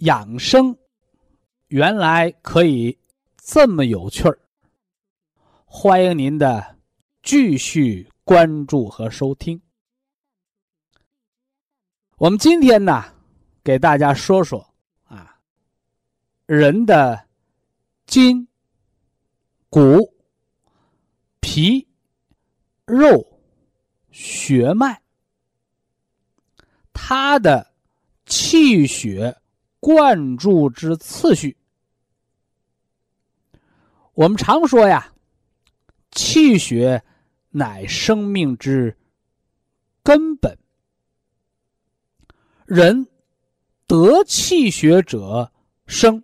[0.00, 0.74] 养生
[1.68, 2.96] 原来可以
[3.36, 4.38] 这么有趣儿，
[5.66, 6.78] 欢迎您的
[7.22, 9.60] 继续关注和收听。
[12.16, 13.04] 我们今天呢，
[13.62, 14.66] 给大家说说
[15.04, 15.38] 啊，
[16.46, 17.22] 人的
[18.06, 18.48] 筋、
[19.68, 20.14] 骨、
[21.40, 21.86] 皮、
[22.86, 23.38] 肉、
[24.10, 24.98] 血脉，
[26.94, 27.70] 它的
[28.24, 29.36] 气血。
[29.80, 31.56] 灌注之次序，
[34.12, 35.12] 我们常说呀，
[36.10, 37.02] 气血
[37.48, 38.94] 乃生命之
[40.02, 40.56] 根本。
[42.66, 43.08] 人
[43.86, 45.50] 得气血者
[45.86, 46.22] 生，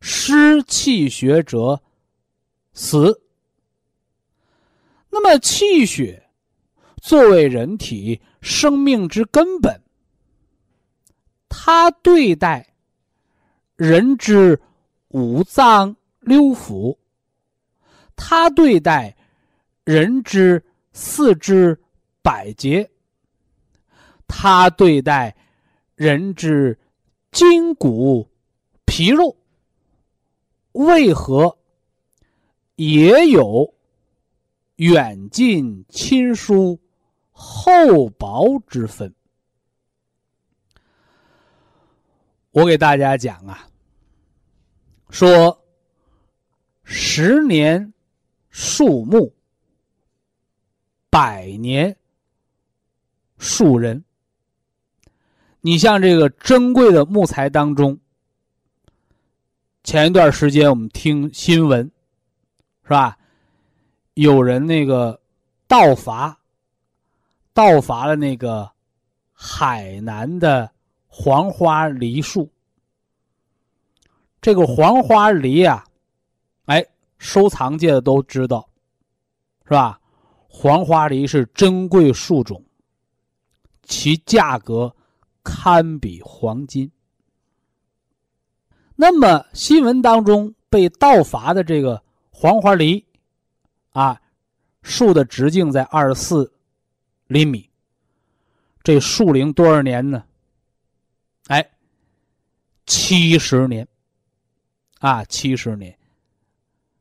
[0.00, 1.82] 失气血者
[2.74, 3.22] 死。
[5.08, 6.28] 那么，气血
[7.00, 9.83] 作为人体生命之根本。
[11.56, 12.74] 他对待
[13.76, 14.60] 人之
[15.08, 16.98] 五脏六腑，
[18.16, 19.16] 他对待
[19.84, 20.62] 人之
[20.92, 21.80] 四肢
[22.22, 22.90] 百节，
[24.26, 25.34] 他对待
[25.94, 26.76] 人之
[27.30, 28.28] 筋骨
[28.84, 29.34] 皮肉，
[30.72, 31.56] 为何
[32.74, 33.72] 也有
[34.76, 36.78] 远近亲疏
[37.30, 39.14] 厚薄之分？
[42.54, 43.66] 我给大家讲啊，
[45.10, 45.60] 说
[46.84, 47.92] 十年
[48.48, 49.34] 树木，
[51.10, 51.96] 百年
[53.38, 54.04] 树人。
[55.62, 57.98] 你像这个珍贵的木材当中，
[59.82, 61.90] 前一段时间我们听新闻，
[62.84, 63.18] 是吧？
[64.14, 65.20] 有人那个
[65.66, 66.38] 盗伐，
[67.52, 68.70] 盗伐了那个
[69.32, 70.70] 海南的。
[71.16, 72.50] 黄花梨树，
[74.42, 75.84] 这个黄花梨啊，
[76.64, 76.84] 哎，
[77.18, 78.68] 收藏界的都知道，
[79.62, 80.00] 是吧？
[80.48, 82.60] 黄花梨是珍贵树种，
[83.84, 84.92] 其价格
[85.44, 86.90] 堪比黄金。
[88.96, 93.06] 那么新闻当中被盗伐的这个黄花梨，
[93.90, 94.20] 啊，
[94.82, 96.52] 树的直径在二十四
[97.28, 97.70] 厘米，
[98.82, 100.24] 这树龄多少年呢？
[101.48, 101.70] 哎，
[102.86, 103.86] 七十年，
[105.00, 105.94] 啊，七十年，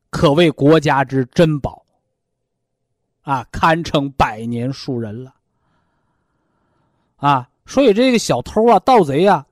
[0.09, 1.85] 可谓国家之珍宝，
[3.21, 5.33] 啊，堪称百年树人了，
[7.15, 9.47] 啊，所以这个小偷啊、盗贼啊，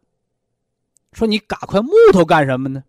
[1.13, 2.83] 说你嘎块木头干什么呢？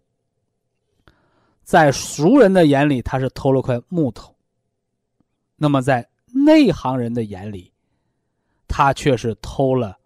[1.62, 4.34] 在熟人的眼里，他是偷了块木头；
[5.54, 7.72] 那么在内行人的眼里，
[8.66, 9.96] 他却是偷了。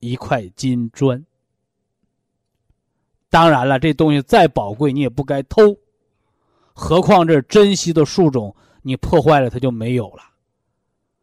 [0.00, 1.24] 一块金砖，
[3.28, 5.76] 当然了，这东西再宝贵，你也不该偷。
[6.72, 10.22] 何况这珍稀的树种，你破坏了它就没有了。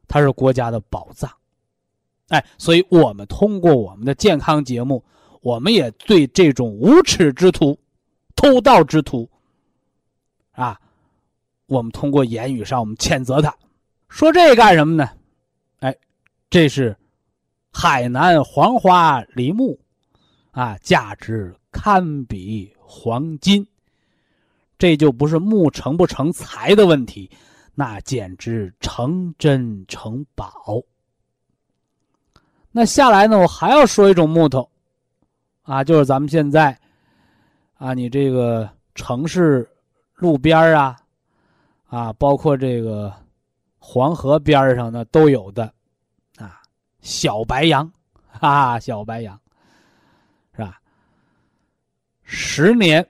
[0.08, 1.32] 它是国家的宝藏，
[2.28, 5.04] 哎，所以我们通过我们的健康节目，
[5.42, 7.80] 我们也对这种无耻之徒、
[8.36, 9.30] 偷盗之徒，
[10.52, 10.80] 啊，
[11.66, 13.58] 我们通过言语上我们谴责他，
[14.10, 15.10] 说这干什么呢？
[15.80, 15.96] 哎，
[16.50, 16.96] 这是。
[17.78, 19.78] 海南黄花梨木，
[20.52, 23.68] 啊，价值堪比黄金。
[24.78, 27.30] 这就不是木成不成材的问题，
[27.74, 30.82] 那简直成真成宝。
[32.72, 34.70] 那下来呢，我还要说一种木头，
[35.64, 36.80] 啊，就是咱们现在，
[37.74, 39.70] 啊，你这个城市
[40.14, 40.98] 路边啊，
[41.88, 43.14] 啊，包括这个
[43.78, 45.70] 黄河边上呢都有的。
[47.06, 47.90] 小白杨，
[48.28, 49.40] 哈，小白杨，
[50.56, 50.82] 是吧？
[52.24, 53.08] 十年，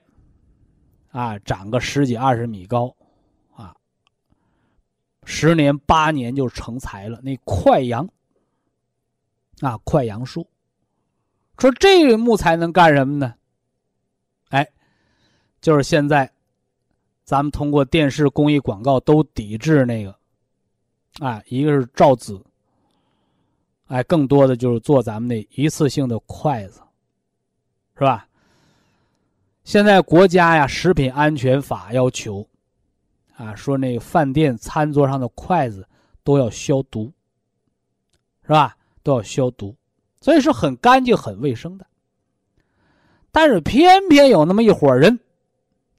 [1.12, 2.94] 啊，长个十几二十米高，
[3.54, 3.74] 啊，
[5.24, 7.18] 十年八年就成材了。
[7.22, 8.06] 那快杨，
[9.62, 10.46] 啊，快杨树，
[11.56, 13.34] 说这个木材能干什么呢？
[14.50, 14.68] 哎，
[15.62, 16.30] 就是现在，
[17.24, 20.14] 咱们通过电视、公益广告都抵制那个，
[21.18, 22.38] 啊，一个是造纸，
[23.86, 26.80] 哎，更多的就是做咱们那一次性的筷子，
[27.94, 28.26] 是吧？
[29.64, 32.46] 现在国家呀，食品安全法要求，
[33.36, 35.86] 啊，说那个饭店餐桌上的筷子
[36.24, 37.12] 都要消毒，
[38.42, 38.76] 是吧？
[39.02, 39.74] 都要消毒，
[40.20, 41.86] 所以是很干净、很卫生的。
[43.30, 45.18] 但是偏偏有那么一伙人，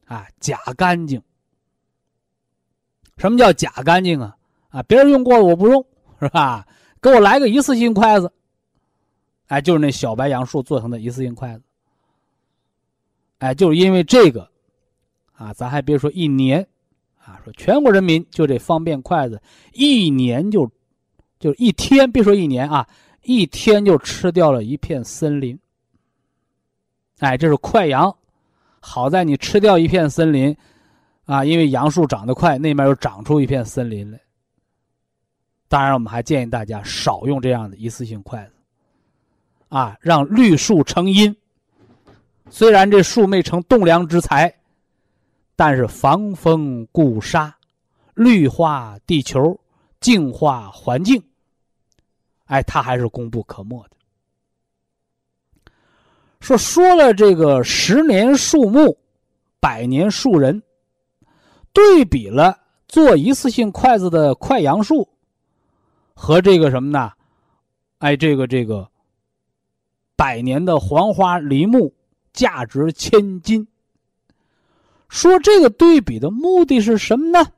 [0.06, 1.22] 啊，假干净。
[3.18, 4.36] 什么叫假干净啊？
[4.70, 5.86] 啊，别人用过我不用，
[6.20, 6.68] 是吧？
[7.02, 8.32] 给我来个一次性筷子，
[9.48, 11.62] 哎，就是那小白杨树做成的一次性筷子。
[13.40, 14.50] 哎，就是因为这个，
[15.34, 16.68] 啊，咱还别说一年，
[17.24, 19.40] 啊，说全国人民就这方便筷子，
[19.74, 20.70] 一年就，
[21.40, 22.88] 就一天，别说一年啊，
[23.22, 25.58] 一天就吃掉了一片森林。
[27.20, 28.16] 哎，这是快杨，
[28.80, 30.58] 好在你吃掉一片森林，
[31.26, 34.20] 啊，因为杨树长得快，那边又长出一片森林来。
[35.70, 38.52] 当然，我们还建议大家少用这样的一次性筷子，
[39.68, 41.36] 啊，让绿树成荫。
[42.50, 44.54] 虽然这树没成栋梁之材，
[45.58, 47.54] 但是防风固沙、
[48.14, 49.60] 绿化地球、
[50.00, 51.22] 净化环境，
[52.46, 53.98] 哎，它还是功不可没的。
[56.40, 58.98] 说说了这个十年树木，
[59.60, 60.64] 百年树人，
[61.74, 65.10] 对比了做一次性筷子的快杨树，
[66.18, 67.12] 和这个什么呢？
[68.00, 68.90] 哎，这个这个
[70.16, 71.94] 百年的黄花梨木。
[72.34, 73.68] 价值千金。
[75.10, 77.52] 说这个对比的目的是什么呢？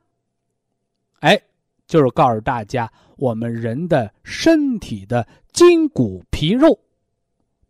[1.18, 1.38] 哎，
[1.86, 6.78] 就是告诉大家，我们人的身体的筋骨皮肉，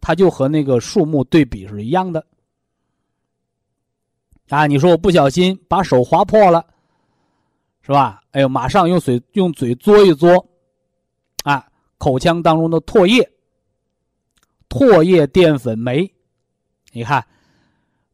[0.00, 2.24] 它就和那个树木对比是一样的。
[4.48, 6.64] 啊，你说我不小心把手划破了，
[7.82, 8.22] 是吧？
[8.30, 10.46] 哎呦，马上用嘴用嘴嘬一嘬，
[12.00, 13.30] 口腔当中的唾液，
[14.70, 16.10] 唾液淀粉酶。
[16.92, 17.22] 你看，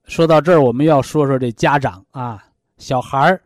[0.07, 2.45] 说到这儿，我们要说说这家长啊，
[2.79, 3.41] 小孩儿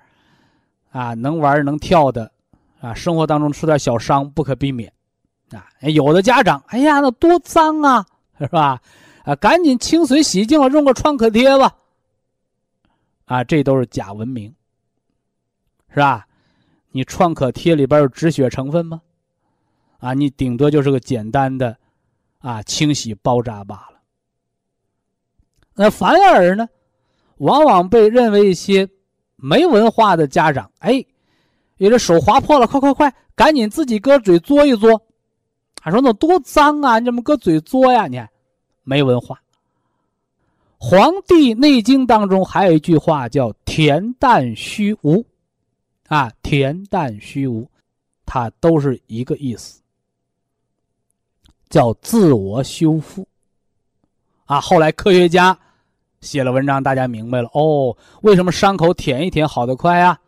[0.93, 2.33] 啊，能玩能跳的
[2.81, 4.91] 啊，生活当中出点小伤不可避免
[5.51, 5.69] 啊。
[5.81, 8.07] 有的家长，哎呀，那多脏啊，
[8.39, 8.81] 是吧？
[9.25, 11.77] 啊，赶紧清水洗净了，用个创可贴吧。
[13.27, 14.53] 啊，这都是假文明，
[15.91, 16.27] 是吧？
[16.93, 19.03] 你创可贴里边有止血成分吗？
[20.01, 21.77] 啊，你顶多就是个简单的
[22.39, 24.01] 啊清洗包扎罢了。
[25.75, 26.69] 那反而呢，
[27.37, 28.89] 往往被认为一些
[29.37, 31.05] 没文化的家长，哎，
[31.77, 35.01] 有的手划破了，快快快，赶紧自己搁嘴嘬一嘬。
[35.83, 38.07] 他说：“那多脏啊，你怎么搁嘴嘬呀？
[38.07, 38.29] 你看，
[38.83, 39.41] 没文化。”
[40.87, 45.25] 《黄帝内经》当中还有一句话叫“恬淡虚无”，
[46.09, 47.67] 啊，“恬淡虚无”，
[48.27, 49.80] 它都是一个意思，
[51.71, 53.27] 叫自我修复。
[54.45, 55.59] 啊，后来科学家。
[56.21, 57.97] 写了文章，大家明白了哦。
[58.21, 60.21] 为什么伤口舔一舔好的快呀？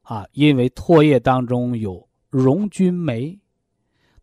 [0.00, 3.38] 啊，因为唾液当中有溶菌酶，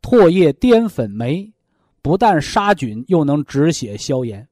[0.02, 1.54] 唾液淀粉酶
[2.02, 4.48] 不但杀菌，又能止血消炎。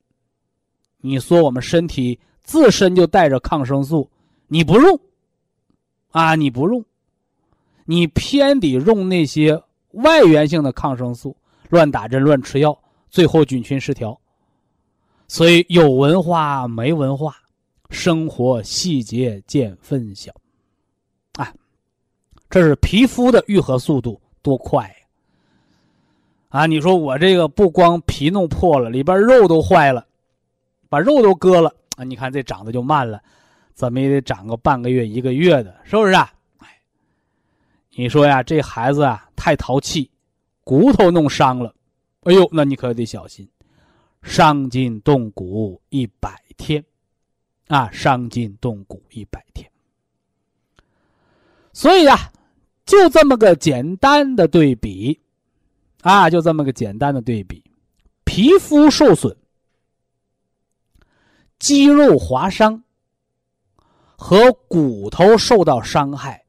[1.02, 4.08] 你说我们身体自身就带着抗生素，
[4.48, 5.00] 你不用，
[6.12, 6.86] 啊，你不用，
[7.86, 9.60] 你偏得用那些
[9.94, 11.36] 外源性的抗生素，
[11.70, 12.78] 乱打针、乱吃药，
[13.10, 14.20] 最后菌群失调。
[15.28, 17.36] 所以有文化没文化，
[17.90, 20.32] 生活细节见分晓，
[21.34, 21.54] 啊，
[22.50, 24.94] 这是皮肤的愈合速度多快呀！
[26.50, 30.08] 啊，你说我这个不光皮弄破了，里边肉都坏了，
[30.90, 32.04] 把肉都割了啊！
[32.04, 33.22] 你看这长得就慢了，
[33.76, 36.34] 怎么也得长个半个月一个月的，是不是啊？
[37.92, 40.10] 你说呀，这孩子啊太淘气，
[40.64, 41.74] 骨头弄伤了，
[42.22, 43.50] 哎呦，那你可得小心。
[44.22, 46.84] 伤筋动骨一百天，
[47.68, 49.70] 啊，伤筋动骨一百天。
[51.72, 52.32] 所以啊，
[52.86, 55.20] 就这么个简单的对比，
[56.02, 57.64] 啊，就这么个简单的对比，
[58.26, 59.36] 皮肤受损、
[61.58, 62.84] 肌肉划伤。
[64.22, 66.44] 和骨头受到伤害，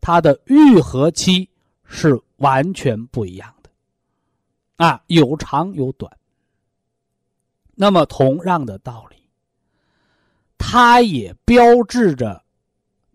[0.00, 1.48] 它的愈合期
[1.84, 3.70] 是完全不一样的，
[4.76, 6.14] 啊，有长有短。
[7.74, 9.16] 那么，同样的道理，
[10.58, 12.44] 它也标志着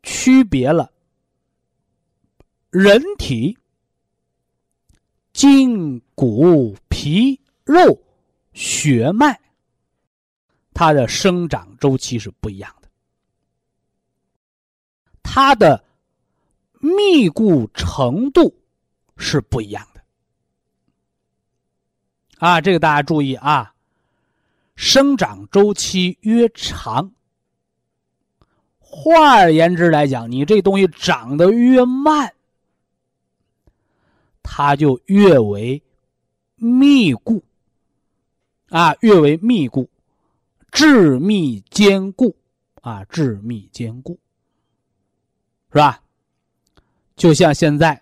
[0.01, 0.91] 区别了
[2.71, 3.55] 人体
[5.31, 8.01] 筋骨皮肉
[8.53, 9.39] 血脉。
[10.73, 12.89] 它的生长周期是不一样的，
[15.21, 15.83] 它的
[16.79, 18.55] 密固程度
[19.19, 20.01] 是不一样的。
[22.39, 23.75] 啊，这个大家注意啊，
[24.75, 27.11] 生长周期越长，
[28.79, 32.33] 换而言之来讲，你这东西长得越慢，
[34.41, 35.83] 它就越为
[36.55, 37.43] 密固，
[38.69, 39.89] 啊，越为密固，
[40.71, 42.35] 致密坚固，
[42.81, 44.17] 啊，致密坚固，
[45.73, 46.01] 是吧？
[47.17, 48.01] 就像现在，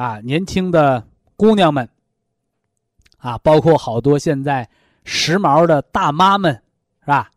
[0.00, 1.86] 啊，年轻的姑娘们。
[3.18, 4.66] 啊，包括好多现在
[5.04, 6.54] 时髦的大妈们，
[7.00, 7.30] 是吧？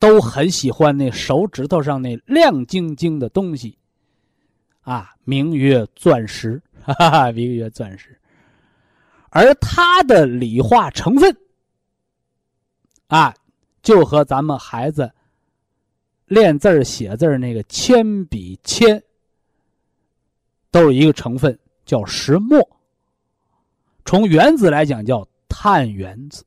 [0.00, 3.78] 都很喜欢那手指头上那亮晶晶的东西，
[4.80, 8.18] 啊，名曰钻石，哈哈，名曰钻石。
[9.30, 11.36] 而它的理化成分，
[13.06, 13.32] 啊，
[13.82, 15.12] 就和咱们孩子
[16.26, 19.00] 练字写字那个铅笔铅，
[20.72, 22.60] 都是一个成分，叫石墨。
[24.04, 26.44] 从原子来讲叫碳原子，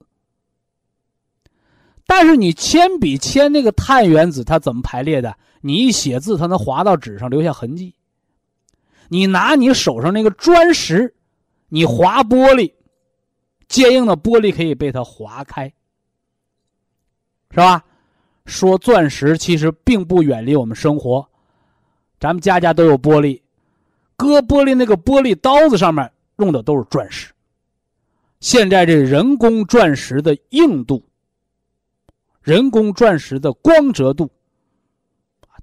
[2.06, 5.36] 但是你铅笔铅那个碳原子它怎么排列的？
[5.62, 7.96] 你一写字，它能划到纸上留下痕迹。
[9.08, 11.14] 你拿你手上那个砖石，
[11.68, 12.72] 你划玻璃，
[13.68, 15.74] 坚硬的玻璃可以被它划开，
[17.50, 17.84] 是吧？
[18.46, 21.28] 说钻石其实并不远离我们生活，
[22.20, 23.40] 咱们家家都有玻璃，
[24.20, 27.32] 割玻璃那个玻璃刀子上面用的都是钻石。
[28.42, 31.02] 现在这人工钻石的硬度、
[32.42, 34.30] 人工钻石的光泽度，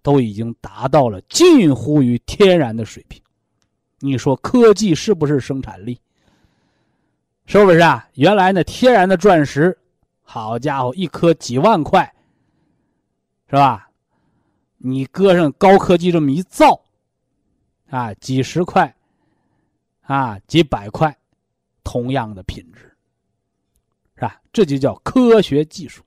[0.00, 3.20] 都已经达到了近乎于天然的水平。
[3.98, 6.00] 你说科技是不是生产力？
[7.44, 8.08] 是不是啊？
[8.14, 9.76] 原来那天然的钻石，
[10.22, 12.10] 好家伙，一颗几万块，
[13.50, 13.90] 是吧？
[14.78, 16.80] 你搁上高科技这么一造，
[17.88, 18.94] 啊，几十块，
[20.02, 21.16] 啊，几百块。
[21.88, 22.80] 同样的品质，
[24.16, 24.40] 是吧？
[24.52, 26.02] 这就叫科学技术。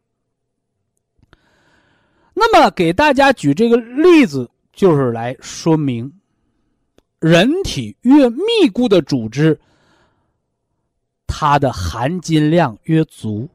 [2.33, 6.11] 那么，给大家举这个例子，就是来说明，
[7.19, 8.43] 人体越密
[8.73, 9.57] 固的组织，
[11.25, 13.47] 它的含金量越足，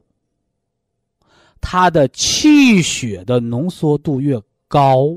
[1.61, 5.15] 它的气血的浓缩度越高。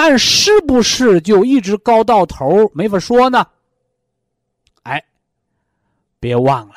[0.00, 2.70] 但是不是就一直高到头？
[2.72, 3.44] 没法说呢。
[4.84, 5.04] 哎
[6.20, 6.74] 别忘了，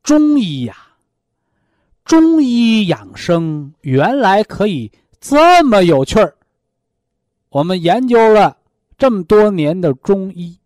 [0.00, 0.76] 中医呀，
[2.04, 6.36] 中医养生原来可以这么有趣儿。
[7.48, 8.56] 我们研究了
[8.96, 10.56] 这么多年的中医，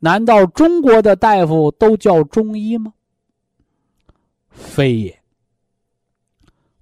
[0.00, 2.92] 难道中国的大夫都叫中医吗？
[4.50, 5.18] 非也。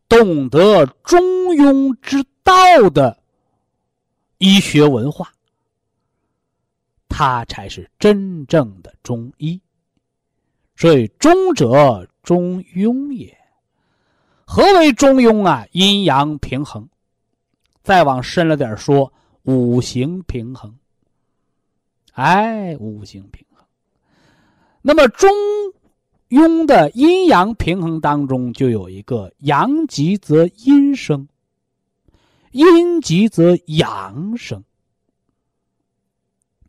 [0.08, 1.20] 懂得中
[1.54, 3.18] 庸之道的
[4.38, 5.30] 医学文化。
[7.08, 9.60] 他才是真正的中医，
[10.74, 13.36] 所以中者中庸也。
[14.44, 15.66] 何为中庸啊？
[15.72, 16.88] 阴阳平衡。
[17.82, 19.12] 再往深了点说，
[19.44, 20.76] 五行平衡。
[22.12, 23.64] 哎，五行平衡。
[24.82, 25.30] 那么中
[26.28, 31.26] 庸的阴阳平衡当中，就有一个阳极则阴生，
[32.56, 34.64] 阴极则阳生。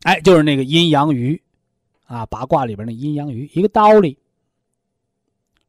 [0.02, 1.42] 哎，就是那个阴阳鱼，
[2.08, 4.20] 啊，八卦里边那阴阳鱼，一个道理，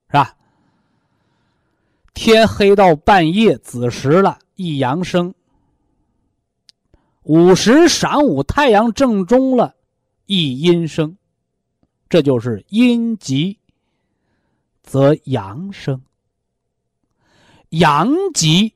[0.09, 0.37] 是吧？
[2.15, 5.33] 天黑到半夜子时了，一阳生；
[7.23, 9.77] 午时晌午太阳正中了，
[10.27, 11.17] 一阴生。
[12.09, 13.57] 这就是阴极
[14.83, 16.03] 则阳生，
[17.69, 18.75] 阳极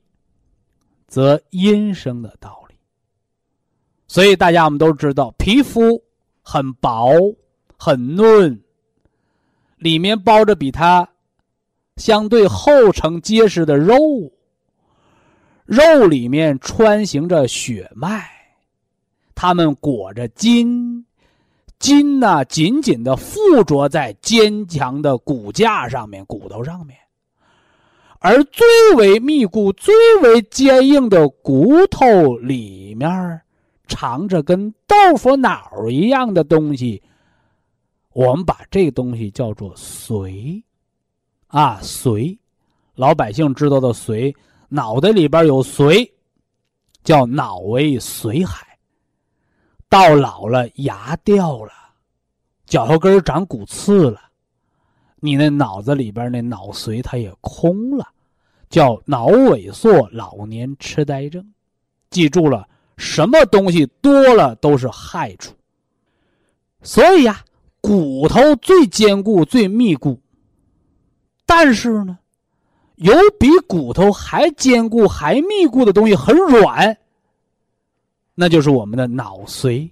[1.12, 2.74] 则阴生的道理。
[4.08, 6.02] 所以大家我们都知道，皮肤
[6.40, 7.12] 很薄、
[7.76, 8.58] 很嫩，
[9.76, 11.06] 里面包着比它
[11.98, 13.94] 相对厚成结实的肉，
[15.66, 18.26] 肉里面穿行着血脉，
[19.34, 21.04] 它们裹着筋，
[21.78, 26.96] 筋呢紧紧的附着在坚强的骨架上面、骨头上面，
[28.22, 28.64] 而最
[28.94, 33.40] 为密固、最为坚硬的骨头里面。
[33.88, 37.02] 藏着跟豆腐脑一样的东西，
[38.14, 40.62] 我们把这东西叫做髓，
[41.48, 42.38] 啊髓，
[42.94, 44.34] 老百姓知道的髓，
[44.68, 46.10] 脑袋里边有髓，
[47.04, 48.66] 叫脑为髓海。
[49.90, 51.72] 到老了，牙掉了，
[52.64, 54.22] 脚后跟长骨刺了，
[55.24, 58.08] 你那脑子里边那脑髓它也空了，
[58.68, 61.46] 叫脑萎缩、老年痴呆症。
[62.10, 65.54] 记住了，什么东西多了都是害处。
[66.82, 67.44] 所以呀，
[67.80, 70.20] 骨头最坚固、最密固。
[71.46, 72.18] 但是呢，
[72.96, 76.98] 有比骨头还坚固、还密固的东西，很软。
[78.34, 79.88] 那就是我们的脑髓，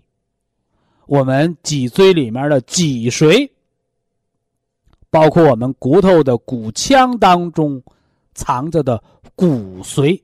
[1.07, 3.49] 我们脊椎里面的脊髓，
[5.11, 7.83] 包括我们骨头的骨腔当中
[8.33, 9.03] 藏着的
[9.35, 10.23] 骨髓，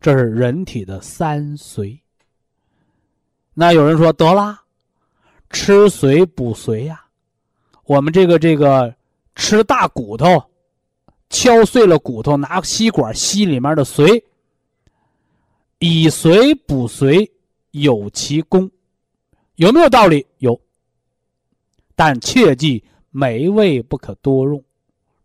[0.00, 1.98] 这是人体的三髓。
[3.54, 4.64] 那有人说得啦，
[5.48, 7.06] 吃髓补髓呀，
[7.84, 8.94] 我们这个这个
[9.34, 10.42] 吃大骨头，
[11.30, 14.22] 敲碎了骨头，拿吸管吸里面的髓。
[15.78, 17.30] 以髓补髓
[17.70, 18.70] 有其功，
[19.56, 20.26] 有没有道理？
[20.38, 20.58] 有。
[21.94, 22.82] 但切记
[23.16, 24.62] 美味不可多用，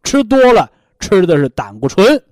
[0.02, 2.24] 吃多了吃的是胆固醇，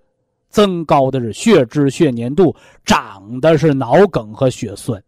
[0.50, 5.04] 增高的是血脂、血粘度，长的是脑梗和血栓。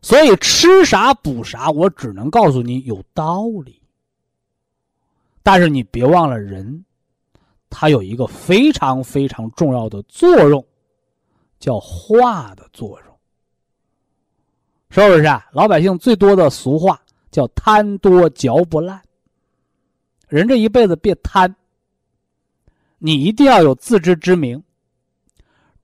[0.00, 3.80] 所以吃啥补啥，我只能告诉你有道理。
[5.44, 6.84] 但是你别忘了人。
[7.74, 10.62] 他有一个非常非常重要的作用，
[11.58, 13.18] 叫化的作用，
[14.90, 15.48] 是不是啊？
[15.52, 17.00] 老百姓最多的俗话
[17.32, 19.02] 叫“贪多嚼不烂”。
[20.28, 21.52] 人这一辈子别贪，
[22.98, 24.62] 你一定要有自知之明，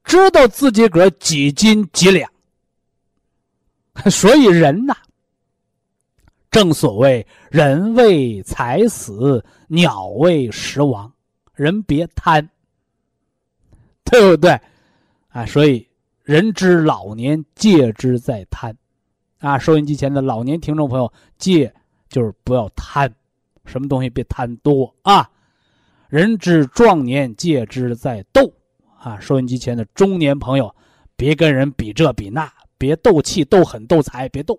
[0.04, 2.30] 知道自己个几斤几两。
[4.08, 4.94] 所以人呐，
[6.50, 11.12] 正所谓“人为财死，鸟为食亡”。
[11.54, 12.48] 人别贪，
[14.04, 14.60] 对不对？
[15.30, 15.84] 啊，所以
[16.22, 18.76] 人之老年戒之在贪，
[19.38, 21.72] 啊，收音机前的老年听众朋友，戒
[22.08, 23.12] 就是不要贪，
[23.64, 25.30] 什么东西别贪多啊。
[26.08, 28.52] 人之壮年戒之在斗，
[28.98, 30.74] 啊，收音机前的中年朋友，
[31.16, 34.58] 别跟人比这比那，别斗气、斗狠、斗财，别斗，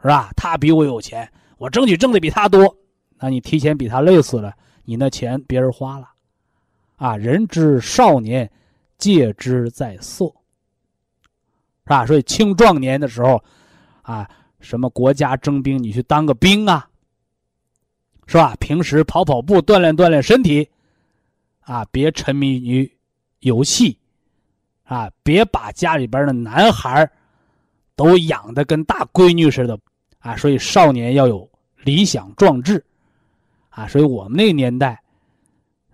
[0.00, 0.30] 是吧？
[0.36, 2.76] 他比我有钱，我争取挣的比他多，
[3.18, 4.54] 那你提前比他累死了。
[4.86, 6.08] 你那钱别人花了，
[6.96, 7.16] 啊！
[7.16, 8.50] 人之少年，
[8.98, 10.30] 戒之在色，
[11.84, 12.06] 是吧？
[12.06, 13.42] 所以青壮年的时候，
[14.02, 14.28] 啊，
[14.60, 16.88] 什么国家征兵，你去当个兵啊，
[18.26, 18.56] 是吧？
[18.58, 20.68] 平时跑跑步，锻炼锻炼身体，
[21.60, 22.90] 啊，别沉迷于
[23.40, 23.98] 游戏，
[24.84, 27.10] 啊，别把家里边的男孩
[27.94, 29.78] 都养的跟大闺女似的，
[30.18, 30.36] 啊！
[30.36, 31.48] 所以少年要有
[31.84, 32.84] 理想壮志。
[33.68, 35.02] 啊，所以我们那个年代，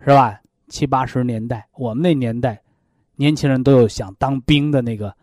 [0.01, 0.39] 是吧？
[0.69, 2.61] 七八十年代，我们那年代，
[3.17, 5.17] 年轻人都有想当兵的那个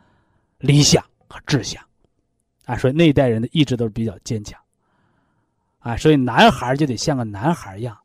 [0.60, 1.84] 理想和志向，
[2.66, 4.60] 啊，所以那一代人的意志都是比较坚强。
[5.80, 7.98] 啊，所以男孩就得像个男孩一样，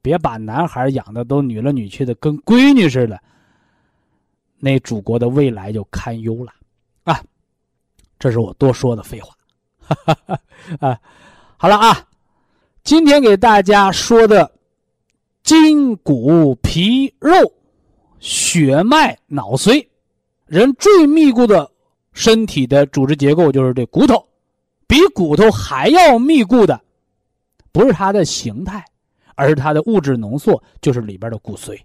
[0.00, 3.20] 别把男孩养的都女了女去的，跟闺女似的，
[4.58, 6.52] 那祖国的未来就堪忧了。
[7.04, 7.22] 啊，
[8.18, 9.34] 这是我多说的废话。
[10.80, 10.98] 啊，
[11.56, 12.06] 好了啊。
[12.84, 14.48] 今天给大家说的
[15.42, 17.32] 筋骨皮肉
[18.20, 19.84] 血脉脑髓，
[20.46, 21.68] 人最密固的
[22.16, 24.26] 身体的组织结构就是这骨头，
[24.86, 26.80] 比骨头还要密固的，
[27.70, 28.82] 不是它的形态，
[29.34, 31.78] 而是它的物质浓缩，就是里边的骨髓。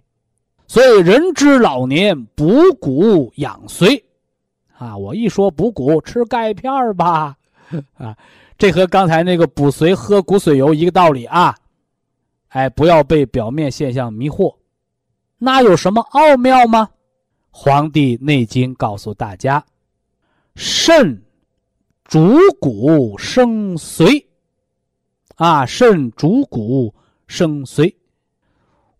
[0.66, 4.02] 所以人之老年补骨养髓，
[4.78, 7.36] 啊，我一说补骨，吃钙片吧，
[7.94, 8.16] 啊。
[8.56, 11.54] 这和刚才那个补髓喝骨髓油一个道理啊，
[12.48, 14.54] 哎，不要被表面现象迷惑，
[15.36, 16.88] 那有什么奥妙吗？
[17.50, 19.62] 《黄帝内经》告诉大家：
[20.54, 21.22] 肾
[22.04, 24.24] 主骨生髓，
[25.36, 26.94] 啊，肾主骨
[27.26, 27.94] 生髓，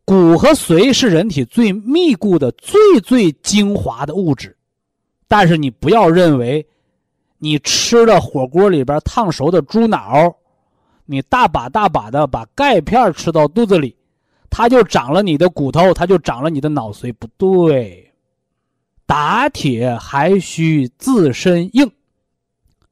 [0.04, 4.56] 骨和髓是人体最密固的、最最精华的物质，
[5.28, 6.66] 但是你不要认为。
[7.44, 10.32] 你吃了火锅里边烫熟的猪脑，
[11.06, 13.96] 你大把大把的把钙片吃到肚子里，
[14.48, 18.11] 它就长了你的骨头，它就长了你的脑髓，不对。
[19.12, 21.84] 打铁还需自身硬，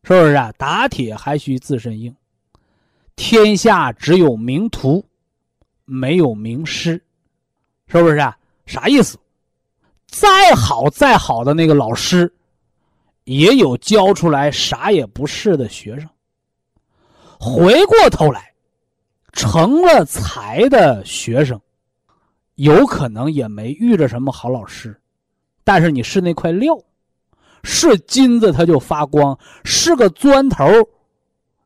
[0.03, 0.53] 是不是啊？
[0.59, 2.15] 打铁还需自身硬。
[3.17, 5.03] 天下只有名徒，
[5.87, 7.03] 没有名师，
[7.87, 8.37] 是不是啊？
[8.67, 9.19] 啥意思？
[10.09, 12.31] 再好再好的那个老师。
[13.25, 16.07] 也有教出来啥也不是的学生。
[17.39, 18.53] 回过头来，
[19.33, 21.59] 成了才的学生，
[22.57, 25.01] 有可能也没遇着什么好老师，
[25.65, 26.79] 但是你是那块料，
[27.63, 30.65] 是金子它就发光，是个砖头，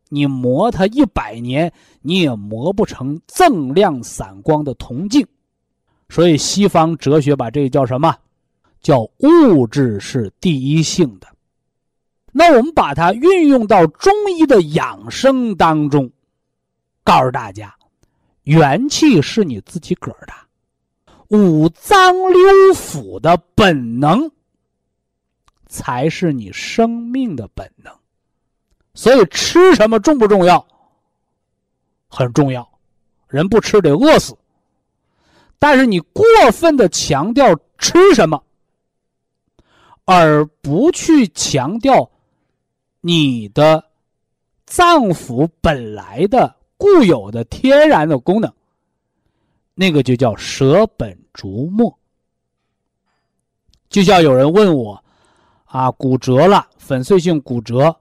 [0.09, 5.27] 你磨它一百年，你也磨不成锃亮闪光的铜镜。
[6.09, 8.17] 所以西方哲学把这个叫什么？
[8.81, 11.27] 叫物质是第一性的。
[12.33, 16.11] 那我们把它运用到中医的养生当中，
[17.03, 17.75] 告诉大家，
[18.43, 20.33] 元气是你自己个儿的，
[21.29, 24.31] 五脏六腑的本能
[25.67, 27.93] 才是你生命的本能。
[28.95, 30.65] 所以吃什么重不重要？
[32.09, 32.69] 很重要，
[33.27, 34.37] 人不吃得饿死。
[35.59, 38.43] 但是你过分的强调吃什么，
[40.05, 42.11] 而不去强调。
[43.07, 43.85] 你的
[44.65, 48.51] 脏腑本来的固有的天然的功能，
[49.75, 51.99] 那个就叫舍本逐末。
[53.89, 55.05] 就像有人问我，
[55.67, 57.95] 啊，骨折了，粉碎性骨折，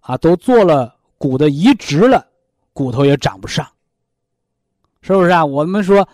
[0.00, 2.26] 啊，都做了骨的移植了，
[2.72, 3.64] 骨头也长不上，
[5.02, 5.44] 是不是啊？
[5.44, 6.08] 我们说，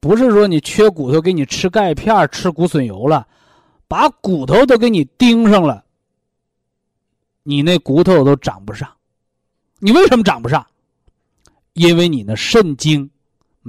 [0.00, 3.26] 不是说你缺骨头给你吃钙片、吃骨髓油了，
[3.86, 5.84] 把骨头都给你钉上了。
[7.42, 8.90] 你那骨头都长不上，
[9.80, 10.66] 你为什么长不上？
[11.74, 13.10] 因为你那肾精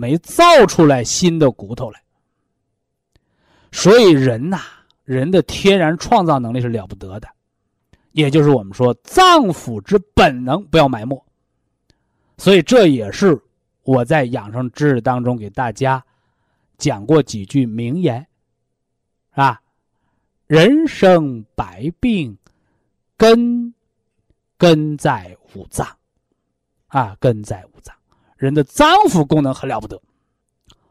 [0.02, 2.02] 没造出来新的骨头来。
[3.72, 4.60] 所以人呐，
[5.04, 7.30] 人的天然创造能力是了不得的，
[8.14, 11.24] 也就是我们说脏腑之本能不要埋没。
[12.38, 13.40] 所以这也是
[13.84, 16.04] 我在养生知识当中给大家
[16.80, 18.26] 讲过几句名言，
[19.34, 19.62] 啊？
[20.48, 22.36] 人生百病。
[23.18, 23.72] 根，
[24.58, 25.88] 根在五脏，
[26.88, 27.96] 啊，根在五脏。
[28.42, 30.02] 人的脏腑功能很了不得。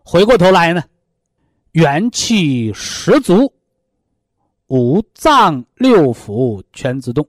[0.04, 0.84] 回过头来呢，
[1.72, 3.52] 元气十足，
[4.68, 7.26] 五脏六腑全自动。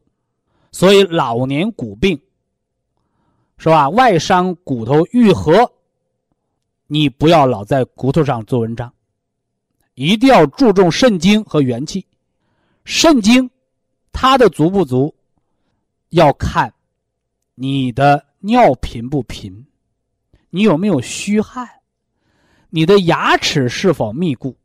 [0.71, 2.21] 所以老年骨病，
[3.57, 3.89] 是吧？
[3.89, 5.73] 外伤骨头愈合，
[6.85, 8.93] 你不要老在骨头上做文章，
[9.95, 12.05] 一定要注重肾精和元气。
[12.85, 13.49] 肾精。
[14.13, 15.15] 它的足不足，
[16.09, 16.71] 要看
[17.55, 19.65] 你的尿频不频，
[20.51, 21.67] 你有没有虚汗，
[22.69, 24.55] 你的牙齿是否密固。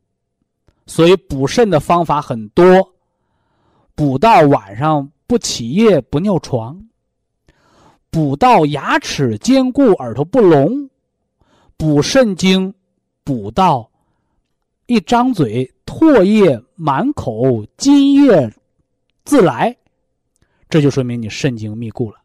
[0.85, 2.93] 所以补肾的方法很多，
[3.95, 6.87] 补到晚上不起夜不尿床，
[8.09, 10.89] 补到牙齿坚固耳朵不聋，
[11.75, 12.73] 补肾精，
[13.23, 13.89] 补到
[14.85, 18.53] 一张嘴唾液满口津液。
[19.25, 19.75] 自来，
[20.69, 22.17] 这就说明你肾精密固了。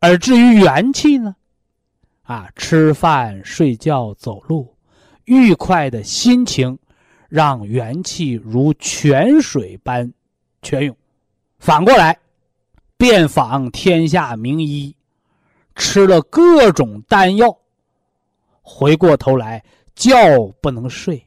[0.00, 1.36] 而至于元气呢，
[2.22, 4.74] 啊，吃饭、睡觉、走路，
[5.24, 6.78] 愉快的心情，
[7.28, 10.12] 让元气如泉水般
[10.62, 10.96] 泉涌。
[11.58, 12.18] 反过来，
[12.96, 14.94] 遍访天下名医，
[15.74, 17.58] 吃了各种丹药，
[18.62, 20.14] 回过头来觉
[20.60, 21.26] 不能睡，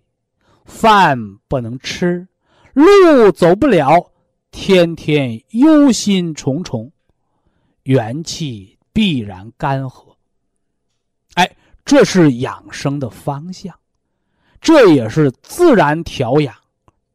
[0.63, 2.27] 饭不能吃，
[2.73, 4.11] 路走不了。
[4.51, 6.89] 天天忧心忡忡，
[7.83, 10.14] 元气必然干涸。
[11.85, 13.73] 这是养生的方向，
[14.59, 16.53] 这也是自然调养、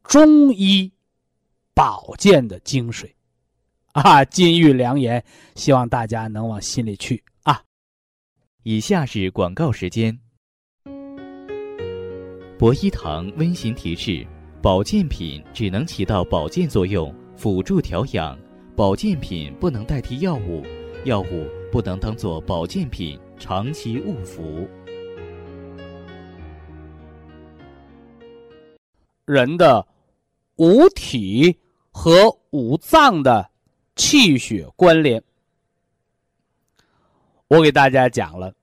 [0.03, 0.89] 中医
[1.73, 3.11] 保健的精髓
[3.91, 4.23] 啊！
[4.23, 5.21] 金玉良言，
[5.55, 7.61] 希望大家能往心里去啊。
[8.63, 10.17] 以下是广告时间。
[12.57, 14.25] 博一堂温馨提示：
[14.61, 17.13] 保健品只能起到保健作用。
[17.35, 18.37] 辅助调养，
[18.75, 20.63] 保健品不能代替药物，
[21.05, 24.67] 药物不能当做保健品长期误服。
[29.25, 29.87] 人的
[30.57, 31.57] 五体
[31.91, 33.49] 和五脏的
[33.95, 35.23] 气血关联，
[37.47, 38.53] 我给大家讲了。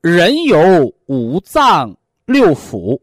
[0.00, 1.96] 人有五脏
[2.26, 3.00] 六腑。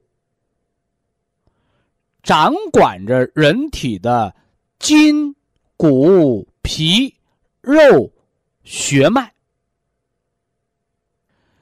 [2.22, 4.36] 掌管着人体的
[4.80, 5.36] 筋、
[5.78, 7.14] 骨、皮、
[7.62, 8.12] 肉、
[8.66, 9.34] 血脉，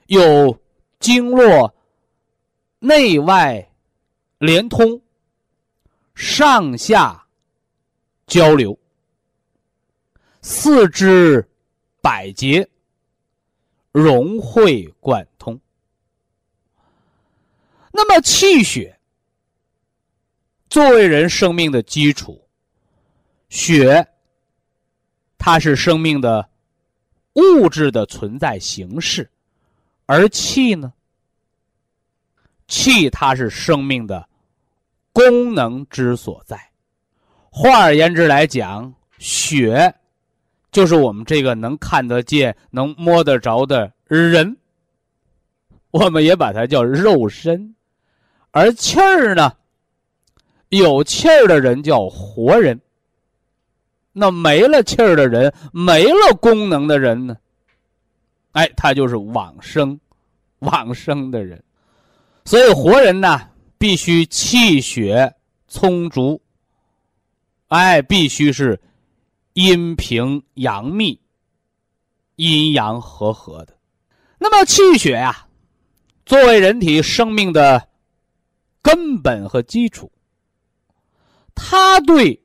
[0.07, 0.59] 有
[0.99, 1.71] 经络
[2.79, 3.71] 内外
[4.39, 4.99] 连通、
[6.15, 7.27] 上下
[8.25, 8.75] 交流、
[10.41, 11.47] 四肢
[12.01, 12.67] 百节
[13.91, 15.59] 融会贯通。
[17.91, 18.97] 那么气血。
[20.69, 22.47] 作为人生命的基础，
[23.47, 24.07] 血，
[25.37, 26.49] 它是生命的
[27.33, 29.29] 物质的存在形式，
[30.05, 30.93] 而气呢？
[32.67, 34.27] 气它是生命的
[35.11, 36.59] 功能之所在。
[37.49, 39.93] 换而言之来讲，血
[40.71, 44.57] 就是我们这个能看得见、能摸得着的人，
[45.91, 47.75] 我们也把它叫肉身。
[48.51, 49.53] 而气儿呢，
[50.69, 52.79] 有气儿的人叫活人。
[54.15, 57.35] 那没了气儿的人，没了功能的人呢？
[58.51, 59.99] 哎，他就是往生、
[60.59, 61.61] 往生的人。
[62.45, 63.49] 所以活人呢，
[63.79, 65.33] 必须气血
[65.67, 66.39] 充足，
[67.69, 68.79] 哎，必须是
[69.53, 71.19] 阴平阳密、
[72.35, 73.75] 阴阳和合的。
[74.37, 75.47] 那么气血呀，
[76.23, 77.87] 作为人体生命的
[78.83, 80.11] 根本和基础，
[81.55, 82.39] 它对。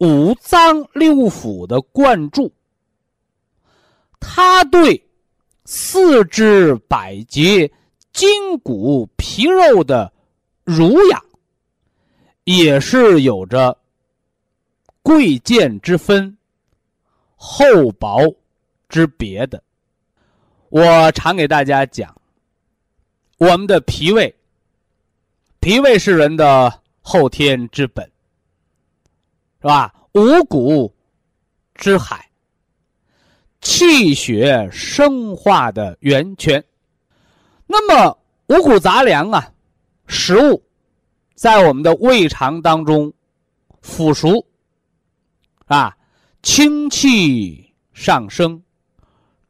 [0.00, 2.50] 五脏六腑的灌注，
[4.18, 5.06] 它对
[5.66, 7.70] 四肢百节、
[8.10, 10.10] 筋骨皮肉的
[10.64, 11.22] 濡养，
[12.44, 13.76] 也是有着
[15.02, 16.34] 贵贱之分、
[17.36, 18.18] 厚薄
[18.88, 19.62] 之别的。
[20.70, 22.16] 我常给大家讲，
[23.36, 24.34] 我们的脾胃，
[25.60, 28.10] 脾胃是人的后天之本。
[29.60, 29.94] 是吧？
[30.14, 30.92] 五谷
[31.74, 32.30] 之海，
[33.60, 36.64] 气血生化的源泉。
[37.66, 38.18] 那么
[38.48, 39.52] 五谷杂粮啊，
[40.06, 40.62] 食物
[41.34, 43.12] 在我们的胃肠当中
[43.82, 44.44] 腐熟，
[45.66, 45.96] 啊，
[46.42, 48.62] 清气上升，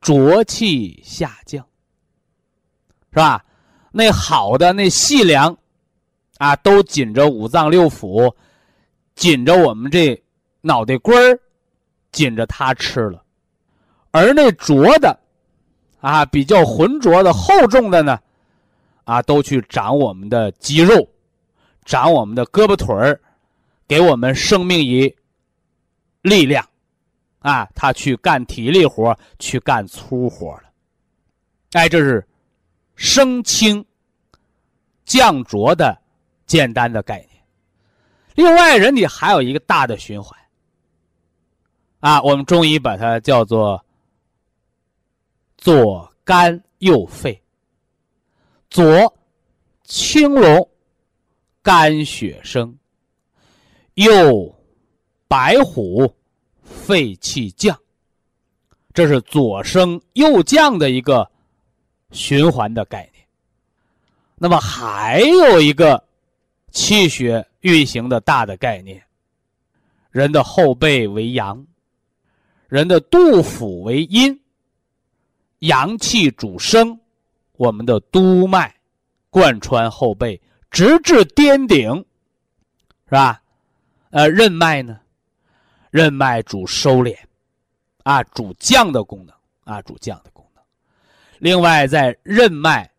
[0.01, 1.65] 浊气下降，
[3.11, 3.45] 是吧？
[3.93, 5.57] 那好的那细粮
[6.39, 8.35] 啊，都紧着五脏六腑。
[9.21, 10.19] 紧着我们这
[10.63, 11.39] 脑袋瓜儿，
[12.11, 13.23] 紧着它吃了，
[14.13, 15.21] 而那浊的，
[16.01, 18.19] 啊，比较浑浊的、厚重的呢，
[19.05, 21.07] 啊，都去长我们的肌肉，
[21.85, 23.21] 长我们的胳膊腿儿，
[23.87, 25.15] 给我们生命以
[26.23, 26.67] 力量，
[27.41, 30.63] 啊，他去干体力活，去干粗活了。
[31.73, 32.27] 哎，这是
[32.97, 33.85] 升清
[35.05, 35.95] 降浊的
[36.47, 37.30] 简单的概念。
[38.41, 40.35] 另外，人体还有一个大的循环，
[41.99, 43.85] 啊，我们中医把它叫做
[45.59, 47.39] 左肝右肺，
[48.71, 49.15] 左
[49.85, 50.71] 青龙，
[51.61, 52.73] 肝血生；
[53.93, 54.59] 右
[55.29, 56.11] 白虎，
[56.65, 57.79] 肺气降。
[58.95, 61.31] 这是左升右降的一个
[62.11, 63.23] 循环的概念。
[64.37, 66.03] 那么还有一个
[66.71, 67.47] 气血。
[67.61, 69.03] 运行的大的概念，
[70.11, 71.67] 人的后背为阳，
[72.69, 74.41] 人的肚腹为阴，
[75.61, 76.99] 阳气主升，
[77.53, 78.75] 我们的督脉
[79.29, 82.05] 贯穿后背，直至颠顶，
[83.05, 83.43] 是吧？
[84.11, 84.99] 呃，任脉呢？
[85.91, 87.17] 任脉主收敛，
[88.05, 90.63] 啊，主降的功能，啊，主降的功能。
[91.39, 92.91] 另外，在任脉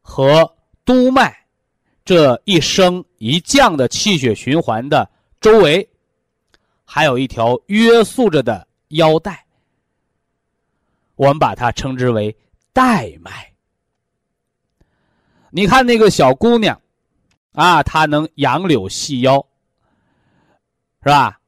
[0.00, 1.36] 和督脉。
[2.04, 5.08] 这一升一降的气血循环的
[5.40, 5.88] 周围，
[6.84, 9.44] 还有一条约束着的腰带，
[11.16, 12.34] 我们把它称之为
[12.72, 13.52] 带脉。
[15.50, 16.80] 你看那个小姑娘，
[17.52, 19.44] 啊，她能杨柳细腰，
[21.02, 21.40] 是吧？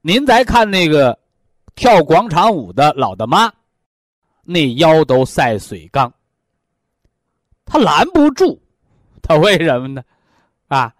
[0.00, 1.18] 您再看那个
[1.74, 3.52] 跳广场舞的老大妈，
[4.42, 6.12] 那腰都赛水缸，
[7.64, 8.60] 她拦不住。
[9.22, 10.04] 他为什么呢？
[10.68, 10.94] 啊，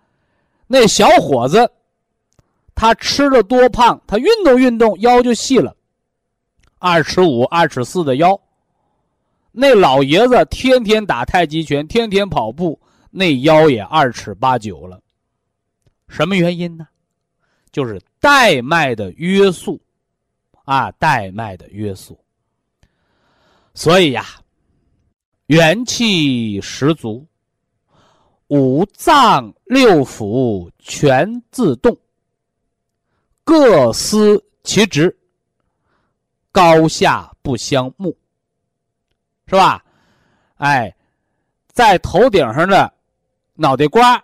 [0.66, 1.70] 那小伙子，
[2.74, 5.76] 他吃的多胖，他运动运动腰就细了，
[6.78, 8.40] 二尺五、二尺四的腰。
[9.52, 15.00] 那老爷子天天打太极拳，天天跑步，那腰也二尺八九了。
[16.08, 16.88] 什么原因呢？
[17.70, 19.80] 就是带脉的约束，
[20.64, 22.18] 啊，带脉的约束。
[23.74, 24.24] 所以呀，
[25.46, 27.26] 元气十足。
[28.54, 31.98] 五脏六腑全自动，
[33.42, 35.18] 各司其职，
[36.52, 38.16] 高下不相慕，
[39.48, 39.84] 是吧？
[40.58, 40.94] 哎，
[41.66, 42.94] 在头顶上的
[43.54, 44.22] 脑袋瓜，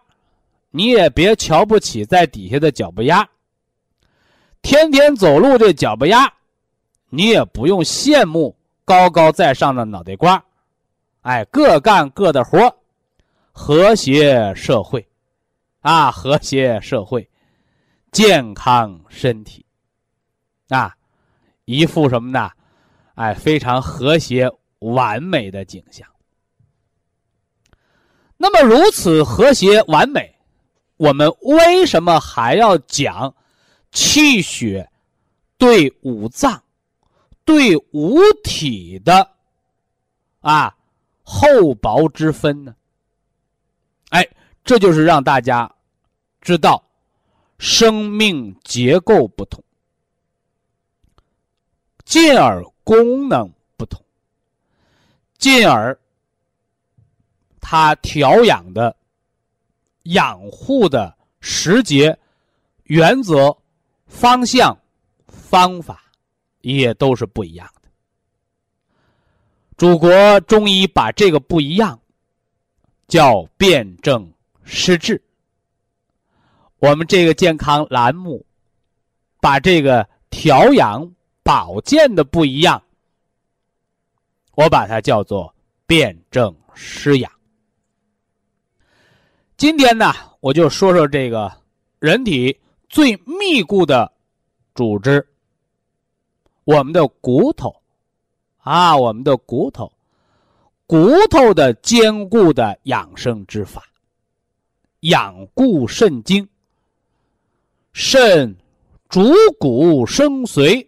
[0.71, 3.29] 你也别瞧不起在底下的脚不丫。
[4.63, 6.33] 天天走路这脚不丫，
[7.09, 10.41] 你也不用羡慕高高在上的脑袋瓜。
[11.23, 12.73] 哎，各干各的活。
[13.53, 15.07] 和谐社会，
[15.81, 17.29] 啊，和谐社会，
[18.13, 19.65] 健康身体，
[20.69, 20.95] 啊，
[21.65, 22.51] 一副什么呢？
[23.15, 26.09] 哎，非常和谐完美的景象。
[28.39, 30.39] 那么如此和谐完美，
[30.97, 33.35] 我们为什么还要讲
[33.93, 34.91] 气血
[35.59, 36.63] 对五脏、
[37.45, 39.33] 对五体的
[40.41, 40.75] 啊
[41.23, 42.75] 厚薄之分呢？
[44.11, 44.29] 哎，
[44.63, 45.69] 这就是让大家
[46.41, 46.81] 知道
[47.59, 49.65] 生命结构不同，
[52.05, 54.01] 进而功能不同，
[55.37, 55.99] 进而。
[57.63, 58.97] 它调养的、
[60.05, 62.19] 养护的时节、
[62.85, 63.57] 原则、
[64.07, 64.77] 方向、
[65.29, 66.03] 方法，
[66.63, 67.89] 也都是不一样的。
[69.77, 72.01] 祖国中医把这个不一样
[73.11, 75.21] 叫辨证施治。
[76.79, 78.47] 我们这个健康栏目
[79.41, 82.81] 把这个调养保健的不一样，
[84.55, 85.53] 我把它叫做
[85.87, 87.31] 辨证施养。
[89.57, 91.53] 今天呢，我就说说这个
[91.99, 92.57] 人体
[92.89, 94.11] 最密固的
[94.73, 95.27] 组织——
[96.63, 97.75] 我们的骨头
[98.59, 99.93] 啊，我们的骨头，
[100.91, 103.81] 骨头的坚固的养生之法。
[105.03, 106.49] 养固肾精，
[107.93, 108.57] 肾
[109.09, 110.85] 主骨生髓，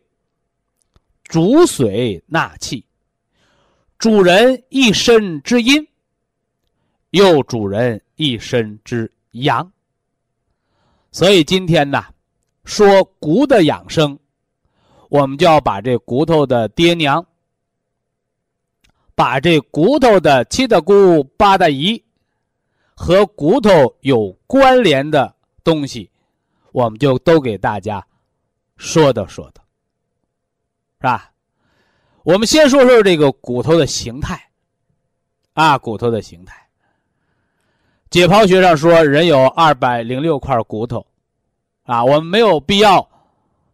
[1.23, 2.85] 主髓纳气，
[3.97, 5.87] 主人一身之阴，
[7.11, 8.03] 又主人。
[8.17, 9.73] 一身之阳，
[11.13, 12.05] 所以今天呢，
[12.65, 14.19] 说骨的养生，
[15.09, 17.25] 我们就要把这骨头的爹娘，
[19.15, 22.03] 把这骨头的七大姑八大姨
[22.95, 23.71] 和骨头
[24.01, 26.11] 有关联的东西，
[26.73, 28.05] 我们就都给大家
[28.77, 29.63] 说道说道，
[30.99, 31.33] 是吧？
[32.25, 34.51] 我们先说说这个骨头的形态，
[35.55, 36.57] 啊，骨头的形态。
[38.11, 41.07] 解剖学上说，人有二百零六块骨头，
[41.85, 43.09] 啊，我们没有必要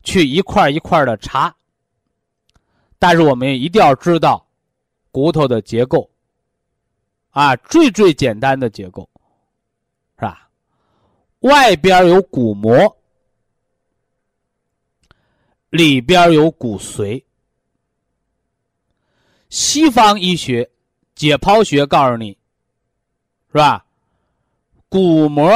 [0.02, 1.54] 去一块一块的查，
[2.98, 4.46] 但是我们一定要知道
[5.10, 6.08] 骨头的结构，
[7.30, 9.08] 啊，最最简单的结构，
[10.16, 10.48] 是吧？
[11.40, 12.96] 外边有骨膜，
[15.70, 17.22] 里边有骨髓。
[19.48, 20.68] 西方医学
[21.14, 22.36] 解剖学告诉你，
[23.50, 23.84] 是吧？
[24.88, 25.50] 骨膜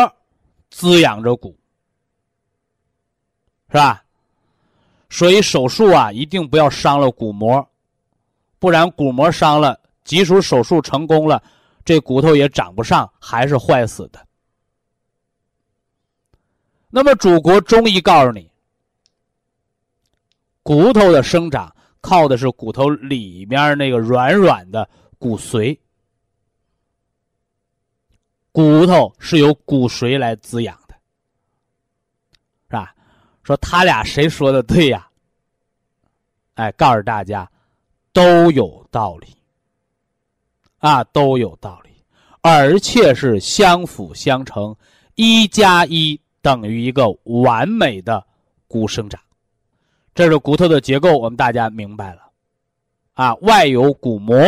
[0.71, 1.57] 滋养着骨，
[3.69, 4.05] 是吧？
[5.11, 7.69] 所以手术啊，一定不要伤了骨膜，
[8.63, 11.43] 不然骨膜伤了，即使手术成功了，
[11.85, 14.25] 这骨头也长不上，还是坏死的。
[16.89, 18.49] 那么，祖国中医告诉你，
[20.63, 25.77] 骨头的生长靠的是骨头里面那个软软的骨髓。
[28.53, 30.95] 骨头是由骨髓来滋养的，
[32.69, 32.95] 是吧？
[33.43, 35.09] 说他俩谁说的对呀？
[36.55, 37.51] 哎，告诉大家，
[38.13, 39.37] 都有道理，
[40.79, 41.91] 啊，都有道理，
[42.41, 44.77] 而且是相辅相成，
[45.15, 48.25] 一加一等于一个完美的
[48.67, 49.21] 骨生长。
[50.15, 52.23] 这是骨头的结构，我们大家明白了，
[53.15, 54.39] 啊，外有骨膜，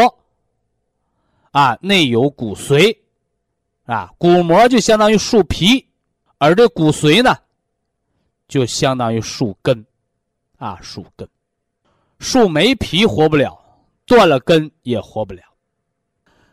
[1.50, 2.96] 啊，内有骨髓。
[3.86, 5.86] 啊，骨膜就相当于树皮，
[6.38, 7.36] 而这骨髓呢，
[8.48, 9.84] 就相当于树根，
[10.56, 11.28] 啊，树根，
[12.24, 13.54] 树没皮活不了，
[14.06, 15.42] 断了根也活不了。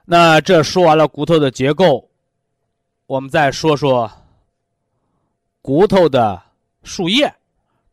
[0.03, 2.11] 那这说完了骨头的结构，
[3.05, 4.11] 我们再说说
[5.61, 6.39] 骨头的
[6.83, 7.33] 树叶。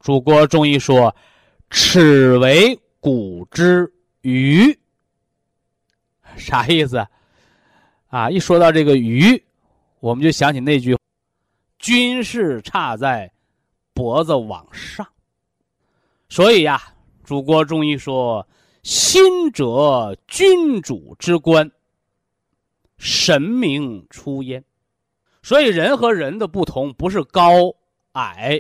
[0.01, 1.15] 祖国中医说
[1.71, 3.91] ：“齿为骨之
[4.23, 4.77] 余。”
[6.37, 7.07] 啥意思？
[8.09, 9.41] 啊，一说到这个鱼，
[10.01, 10.99] 我们就想起那句
[11.79, 13.31] ：“军事差在
[13.95, 15.07] 脖子往上。”
[16.29, 16.83] 所以呀，
[17.29, 18.49] 祖国中医说
[18.83, 21.71] ：“心者，君主之官，
[22.97, 24.65] 神明出焉。”
[25.45, 27.77] 所以人和人的不同，不是高
[28.13, 28.59] 矮、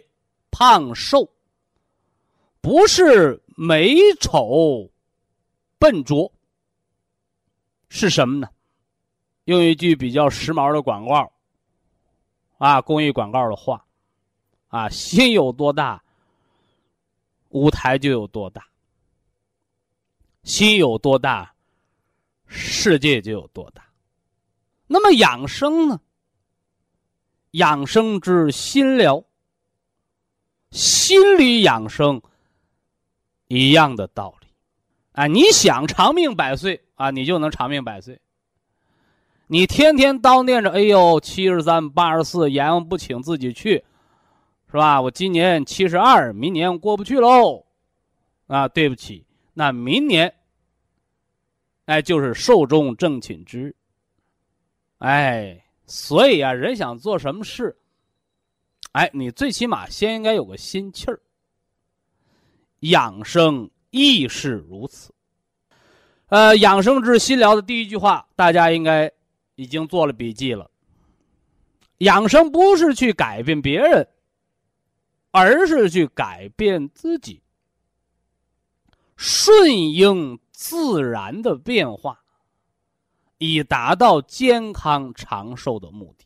[0.51, 1.27] 胖瘦，
[2.61, 4.91] 不是美丑、
[5.79, 6.31] 笨拙，
[7.89, 8.51] 是什么呢？
[9.45, 11.33] 用一句比较时髦的广告，
[12.59, 13.83] 啊，公益广告的话，
[14.67, 16.05] 啊，心有多大，
[17.59, 18.63] 舞台就有多大；
[20.45, 21.53] 心有多大，
[22.47, 23.85] 世界就有多大。
[24.87, 26.01] 那么养生呢？
[27.53, 29.25] 养生之心疗，
[30.71, 32.21] 心理养生
[33.49, 34.47] 一样的道理。
[35.13, 38.21] 啊，你想长命百岁啊，你就能长命百岁。
[39.47, 43.83] 你天天叨念着，哎呦，七十三、八十四，阎王不请自己去，
[44.71, 45.01] 是吧？
[45.01, 47.65] 我今年七十二，明年过不去喽，
[48.49, 50.35] 啊，对不起，那明年，
[51.87, 53.75] 哎，就是寿终正寝之日。
[54.99, 57.79] 哎，所以啊，人想做什么事，
[58.93, 61.19] 哎，你最起码先应该有个心气儿。
[62.81, 65.15] 养生亦是如此。
[66.27, 69.11] 呃，养生之心疗的第一句话，大家应该
[69.55, 70.71] 已经做了笔记了。
[71.99, 74.07] 养生不是去改变别人，
[75.31, 77.43] 而是去改变自己，
[79.17, 82.21] 顺应自然的变化，
[83.39, 86.25] 以达到健康长寿的目的。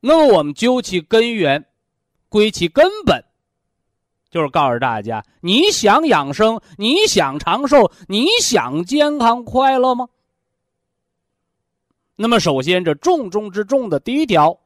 [0.00, 1.66] 那么，我们究其根源，
[2.28, 3.24] 归其根本。
[4.30, 10.08] 就是告诉大家，你想养生，你想长寿，你想健康快乐吗？
[12.16, 14.58] 那么，首先这重中之重的第一条，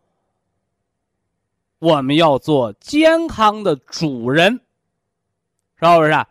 [1.78, 4.60] 我们要做健康的主人，
[5.76, 6.26] 是不是？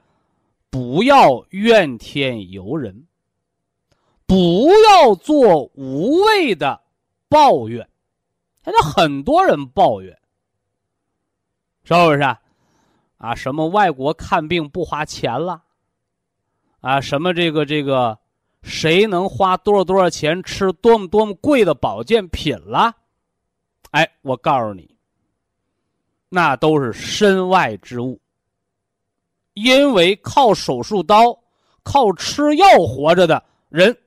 [0.69, 3.07] 不要怨天尤人，
[4.25, 6.81] 不要做无谓的
[7.29, 7.87] 抱怨。
[8.63, 10.19] 现在很多人抱怨，
[11.85, 12.21] 是不是？
[13.17, 15.63] 啊，什么外国看病不花钱了？
[16.81, 18.19] 啊，什么这个这个，
[18.61, 22.93] 谁能花多少多少钱吃多么多么贵的保健品了？
[23.91, 24.96] 哎，我告诉你，
[26.29, 28.19] 那都是身外之物。
[29.53, 31.37] 因为靠手术刀、
[31.83, 33.97] 靠吃药活着的人，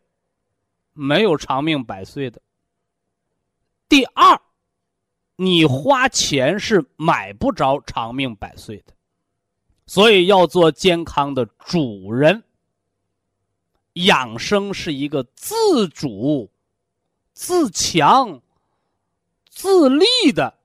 [0.93, 2.41] 没有长命百岁的。
[3.89, 4.41] 第二，
[5.35, 8.93] 你花钱是买不着长命百岁的。
[9.87, 12.45] 所以要做健康的主人。
[13.95, 16.49] 养生是一个自主、
[17.33, 18.41] 自强、
[19.49, 20.60] 自立的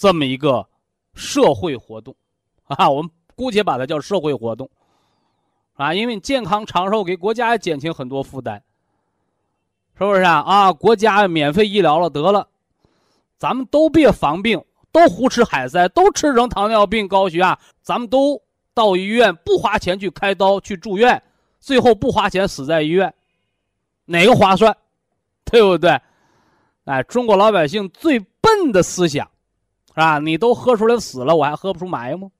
[0.00, 0.66] 这么一个
[1.12, 2.16] 社会活动
[2.64, 4.70] 啊，我们姑且把它叫社会活动
[5.74, 8.62] 啊，因为健康长寿给国家减轻很多负担，
[9.98, 10.40] 是不是啊？
[10.40, 12.48] 啊，国家免费医疗了，得了，
[13.36, 14.64] 咱们都别防病。
[14.92, 18.42] 都胡吃海塞，都吃成糖尿病、高血压，咱们都
[18.74, 21.22] 到医院不花钱去开刀去住院，
[21.60, 23.14] 最后不花钱死在医院，
[24.06, 24.76] 哪个划算？
[25.46, 26.00] 对不对？
[26.86, 29.30] 哎，中国老百姓最笨的思想，
[29.90, 30.18] 是吧？
[30.18, 32.30] 你都喝出来死了，我还喝不出埋吗？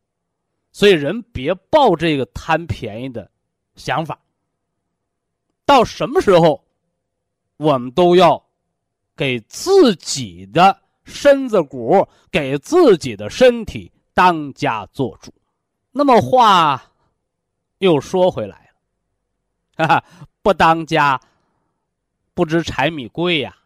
[0.73, 3.31] 所以人别抱这个贪便宜的
[3.77, 4.19] 想法。
[5.65, 6.65] 到什么时候，
[7.57, 8.43] 我们都要
[9.17, 10.79] 给自己的。
[11.03, 15.33] 身子骨给自己的身体当家做主，
[15.91, 16.81] 那么话
[17.79, 18.71] 又说回来
[19.77, 20.05] 了，哈哈，
[20.41, 21.21] 不当家
[22.33, 23.57] 不知柴米贵呀，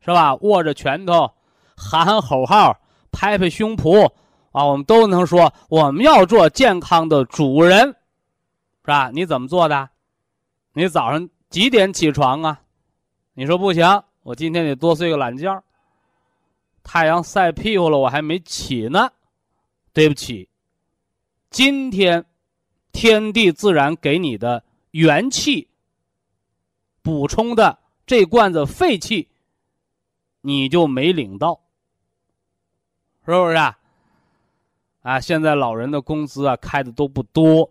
[0.00, 0.34] 是吧？
[0.42, 1.32] 握着拳头
[1.74, 2.78] 喊喊口号，
[3.14, 4.12] 拍拍胸脯
[4.50, 7.94] 啊，我们都能说我们要做健康的主人，是
[8.88, 9.10] 吧？
[9.14, 9.88] 你怎么做的？
[10.72, 12.60] 你早上几点起床啊？
[13.34, 15.62] 你说不行，我今天得多睡个懒觉。
[16.82, 19.10] 太阳晒屁股了，我还没起呢，
[19.92, 20.48] 对不起。
[21.50, 22.26] 今天，
[22.92, 25.68] 天地自然给你的元气
[27.00, 29.28] 补充的这罐子废气，
[30.42, 31.60] 你就没领到，
[33.24, 33.78] 是不是啊？
[35.02, 37.70] 啊，现在老人的工资啊开的都不多，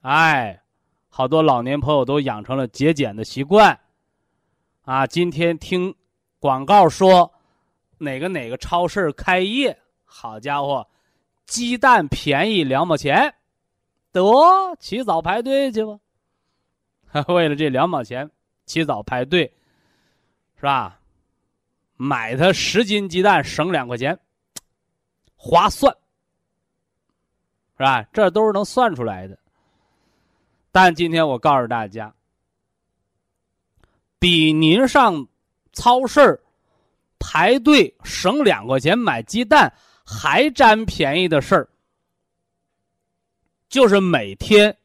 [0.00, 0.62] 哎，
[1.08, 3.78] 好多老年朋友都养成了节俭的习惯，
[4.82, 5.94] 啊，今天听
[6.38, 7.32] 广告说。
[7.98, 9.78] 哪个哪个超市开业？
[10.04, 10.84] 好家伙，
[11.46, 13.32] 鸡蛋便宜两毛钱，
[14.10, 14.20] 得
[14.80, 16.00] 起早排队去吧。
[17.32, 18.28] 为了这两毛钱，
[18.66, 19.54] 起早排队，
[20.56, 20.98] 是吧？
[21.96, 24.18] 买它十斤鸡蛋省两块钱，
[25.44, 25.92] 划算，
[27.76, 28.04] 是吧？
[28.12, 29.36] 这都是能算出来的。
[30.70, 32.14] 但今天我告诉大家，
[34.20, 35.26] 比您上
[35.72, 36.40] 超市。
[37.24, 39.72] 排队省两块钱买鸡蛋
[40.04, 41.68] 还占便宜的事儿，
[43.68, 44.76] 就是每天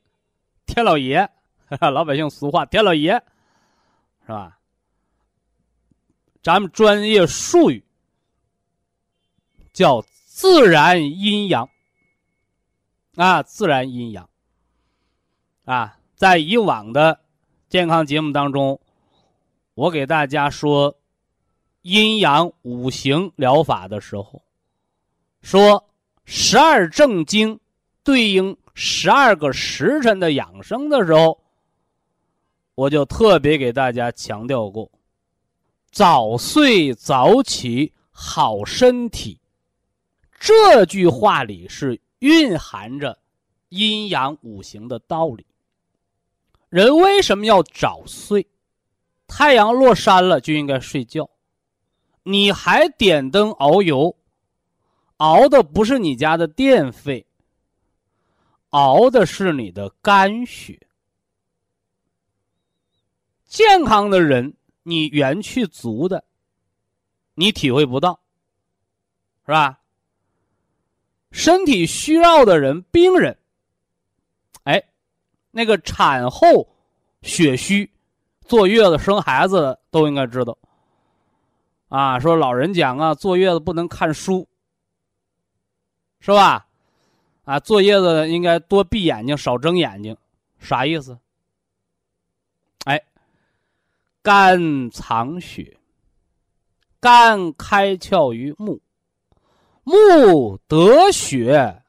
[0.67, 1.27] 天老爷，
[1.81, 3.13] 老百姓俗话天老爷，
[4.21, 4.59] 是吧？
[6.43, 7.83] 咱们专业术语
[9.73, 9.99] 叫
[10.37, 11.67] 自然阴阳
[13.15, 14.29] 啊，自然阴阳
[15.65, 17.19] 啊，在以往的
[17.69, 18.79] 健康节目当中，
[19.73, 20.95] 我给大家说。
[21.81, 24.43] 阴阳五行疗法的时候，
[25.41, 25.89] 说
[26.25, 27.59] 十二正经
[28.03, 31.41] 对应十二个时辰的养生的时候，
[32.75, 34.91] 我就特别给大家强调过：
[35.89, 39.39] 早睡早起好身体。
[40.39, 43.19] 这句话里是蕴含着
[43.69, 45.45] 阴阳五行的道理。
[46.69, 48.47] 人为什么要早睡？
[49.27, 51.29] 太阳落山了就应该睡觉。
[52.23, 54.15] 你还点灯熬油，
[55.17, 57.25] 熬的不是你家的电费，
[58.69, 60.79] 熬的是你的肝血。
[63.45, 66.23] 健康的人，你元气足的，
[67.33, 68.19] 你体会不到，
[69.45, 69.79] 是吧？
[71.31, 73.37] 身体虚弱的人，病人，
[74.63, 74.83] 哎，
[75.51, 76.67] 那个产后
[77.21, 77.91] 血虚、
[78.45, 80.57] 坐月子生孩子的都应该知道。
[81.89, 84.47] 啊，说老人讲啊，坐月子不能看书，
[86.19, 86.67] 是吧？
[87.45, 90.17] 啊，坐月子应该多闭眼睛，少睁眼睛，
[90.59, 91.17] 啥意思？
[92.85, 93.01] 哎，
[94.21, 95.77] 肝藏血，
[96.99, 98.81] 肝开窍于目。
[99.87, 101.81] 目得血，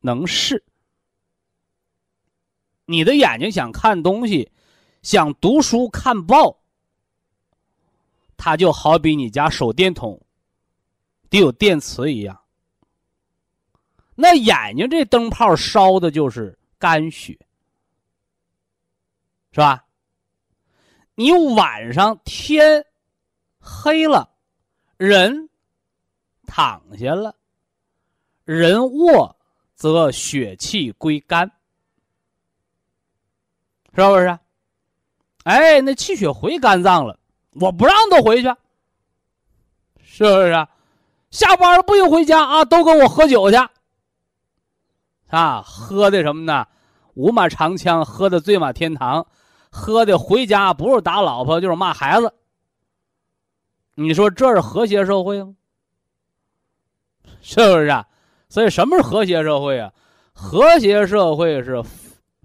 [0.00, 0.64] 能视。
[2.86, 4.50] 你的眼睛想看东西，
[5.02, 6.62] 想读书看报，
[8.38, 10.22] 它就好比你家手电筒
[11.28, 12.40] 得有电磁一样。
[14.14, 17.38] 那眼睛这灯泡烧的就是肝血，
[19.50, 19.84] 是吧？
[21.14, 22.86] 你晚上天
[23.60, 24.34] 黑了，
[24.96, 25.50] 人。
[26.54, 27.34] 躺下了，
[28.44, 29.34] 人卧
[29.74, 31.50] 则血气归肝，
[33.94, 34.38] 是不是？
[35.44, 37.18] 哎，那气血回肝脏了，
[37.52, 38.54] 我不让他回去，
[40.02, 40.68] 是不是？
[41.30, 43.56] 下班了不用回家啊，都跟我喝酒去。
[45.28, 46.68] 啊，喝的什么呢？
[47.14, 49.26] 五马长枪，喝的醉马天堂，
[49.70, 52.34] 喝的回家不是打老婆就是骂孩子。
[53.94, 55.56] 你说这是和谐社会吗？
[57.42, 58.08] 是不是啊？
[58.48, 59.92] 所以什么是和谐社会啊？
[60.32, 61.82] 和谐社会是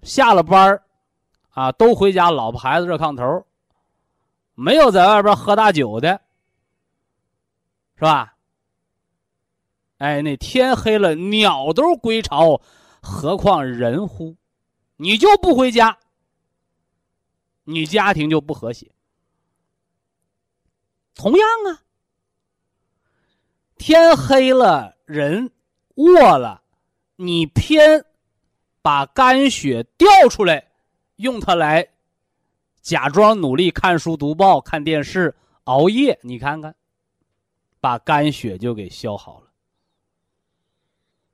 [0.02, 0.82] 下了班
[1.50, 3.46] 啊，都回家，老婆孩子热炕头，
[4.54, 6.20] 没有在外边喝大酒的，
[7.96, 8.34] 是吧？
[9.98, 12.60] 哎，那天黑了，鸟都归巢，
[13.00, 14.36] 何况人乎？
[14.96, 15.98] 你就不回家，
[17.64, 18.90] 你家庭就不和谐。
[21.14, 21.82] 同样啊。
[23.78, 25.50] 天黑了，人
[25.94, 26.60] 卧了，
[27.16, 28.04] 你偏
[28.82, 30.66] 把肝血调出来，
[31.16, 31.88] 用它来
[32.82, 36.74] 假装努力看书、读报、看电视、熬夜，你看看，
[37.80, 39.46] 把肝血就给消耗了。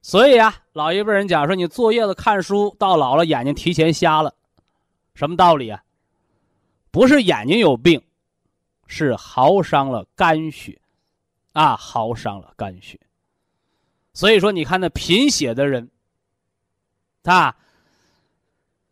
[0.02, 4.34] 所以啊，老一辈人讲说，你坐月子看书，到老了眼睛提前瞎了，
[5.14, 5.82] 什么道理啊？
[6.90, 8.00] 不是眼睛有病，
[8.86, 10.78] 是耗伤了肝血。
[11.54, 12.98] 啊，耗伤了肝血，
[14.12, 15.88] 所以说你看那贫血的人，
[17.22, 17.56] 啊，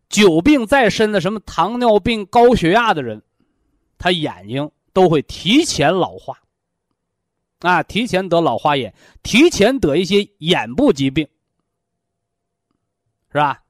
[0.08, 3.20] 久病在身的什么糖尿病、高血压的人，
[3.98, 6.40] 他眼睛都会提前老化，
[7.58, 8.94] 啊，提前得老花眼，
[9.24, 11.26] 提前得一些眼部疾病，
[13.32, 13.64] 是吧？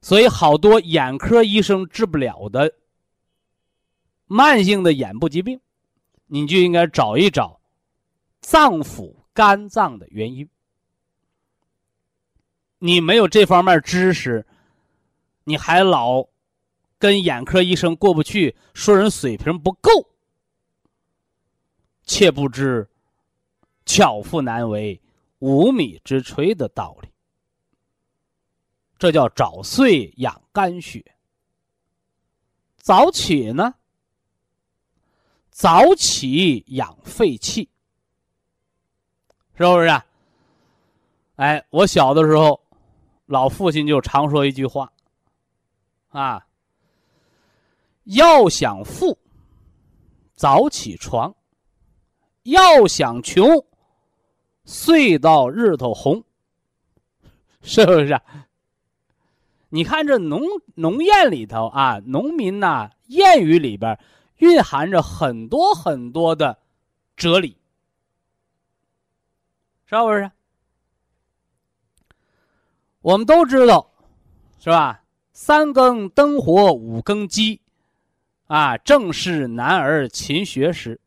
[0.00, 2.74] 所以好多眼科医生治不了的
[4.26, 5.60] 慢性的眼部疾病，
[6.26, 7.57] 你就应该找一找。
[8.48, 10.48] 脏腑肝脏的原因，
[12.78, 14.46] 你没有这方面知识，
[15.44, 16.26] 你还老
[16.98, 19.90] 跟眼科医生过不去，说人水平不够，
[22.04, 22.88] 切不知
[23.84, 24.98] 巧妇难为
[25.40, 27.10] 无米之炊的道理。
[28.98, 31.04] 这叫早睡养肝血，
[32.78, 33.74] 早起呢，
[35.50, 37.68] 早起养肺气。
[39.58, 39.88] 是不是？
[39.88, 40.04] 啊
[41.34, 42.60] 哎，我小的时候，
[43.26, 44.92] 老父亲就常说一句话，
[46.10, 46.46] 啊，
[48.04, 49.18] 要想富，
[50.34, 51.32] 早起床；
[52.44, 53.64] 要想穷，
[54.64, 56.22] 睡到日头红。
[57.62, 58.20] 是不是？
[59.68, 60.40] 你看这农
[60.74, 63.98] 农谚里头啊，农民呐，谚语里边
[64.38, 66.58] 蕴含着很多很多的
[67.16, 67.56] 哲理。
[69.88, 70.30] 是不是？
[73.00, 73.90] 我们都知道，
[74.58, 75.02] 是吧？
[75.32, 77.62] 三更灯火五更鸡，
[78.48, 81.00] 啊，正是男儿勤学时，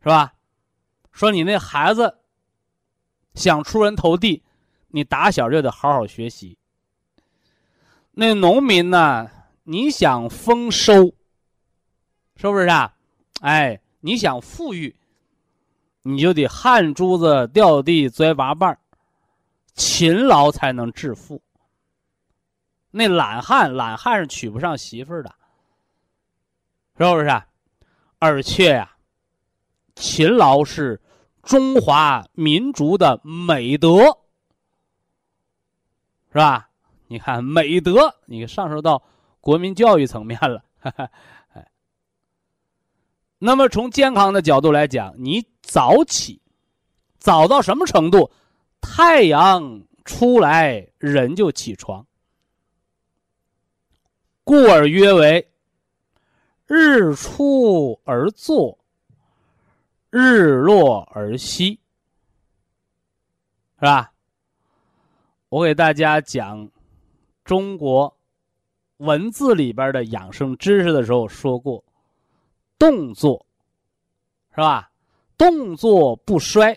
[0.00, 0.32] 是吧？
[1.10, 2.20] 说你那孩子
[3.34, 4.42] 想出人头地，
[4.88, 6.56] 你打小就得好好学习。
[8.12, 9.30] 那农民呢？
[9.64, 11.14] 你想丰收，
[12.36, 12.96] 是不是啊？
[13.42, 14.96] 哎，你想富裕，
[16.02, 18.78] 你就得汗珠子掉地摔八瓣
[19.74, 21.40] 勤劳才能致富。
[22.90, 25.34] 那懒汉，懒汉是娶不上媳妇儿的，
[26.98, 27.42] 是不是？
[28.18, 28.96] 而且呀，
[29.94, 31.00] 勤劳是
[31.42, 34.04] 中华民族的美德，
[36.30, 36.68] 是吧？
[37.08, 39.02] 你看美德，你上升到
[39.40, 40.62] 国民教育层面了。
[40.82, 41.70] 哎，
[43.44, 46.40] 那么从健康的角度来讲，你早起，
[47.18, 48.30] 早到什么程度？
[48.80, 52.06] 太阳出来，人就起床。
[54.44, 55.50] 故而曰为：
[56.68, 58.78] 日出而作，
[60.10, 61.80] 日落而息，
[63.74, 64.12] 是吧？
[65.48, 66.70] 我给大家讲
[67.44, 68.16] 中国
[68.98, 71.84] 文字里边的养生知识的时候说过，
[72.82, 73.46] 动作
[74.50, 74.90] 是吧？
[75.38, 76.76] 动作不衰。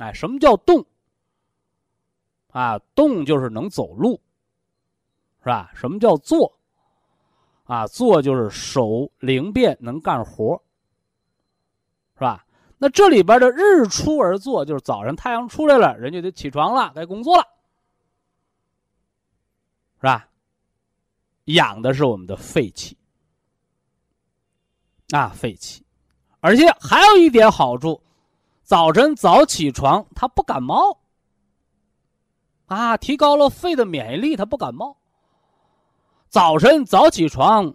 [0.00, 0.84] 哎，什么叫动？
[2.48, 4.20] 啊，动就是能走路，
[5.38, 5.70] 是吧？
[5.72, 6.58] 什么叫坐？
[7.62, 10.60] 啊，做就是手灵便，能干活，
[12.14, 12.44] 是吧？
[12.78, 17.44] 那这里边的日出而作，就是早上太阳出来了，人就得起床了，该工作了，
[19.98, 20.28] 是吧？
[21.44, 22.98] 养的是我们的肺气，
[25.10, 25.84] 啊，肺气，
[26.40, 28.00] 而且还有一点好处，
[28.62, 30.98] 早晨早起床，他不感冒，
[32.66, 34.96] 啊，提高了肺的免疫力，他不感冒。
[36.28, 37.74] 早晨早起床，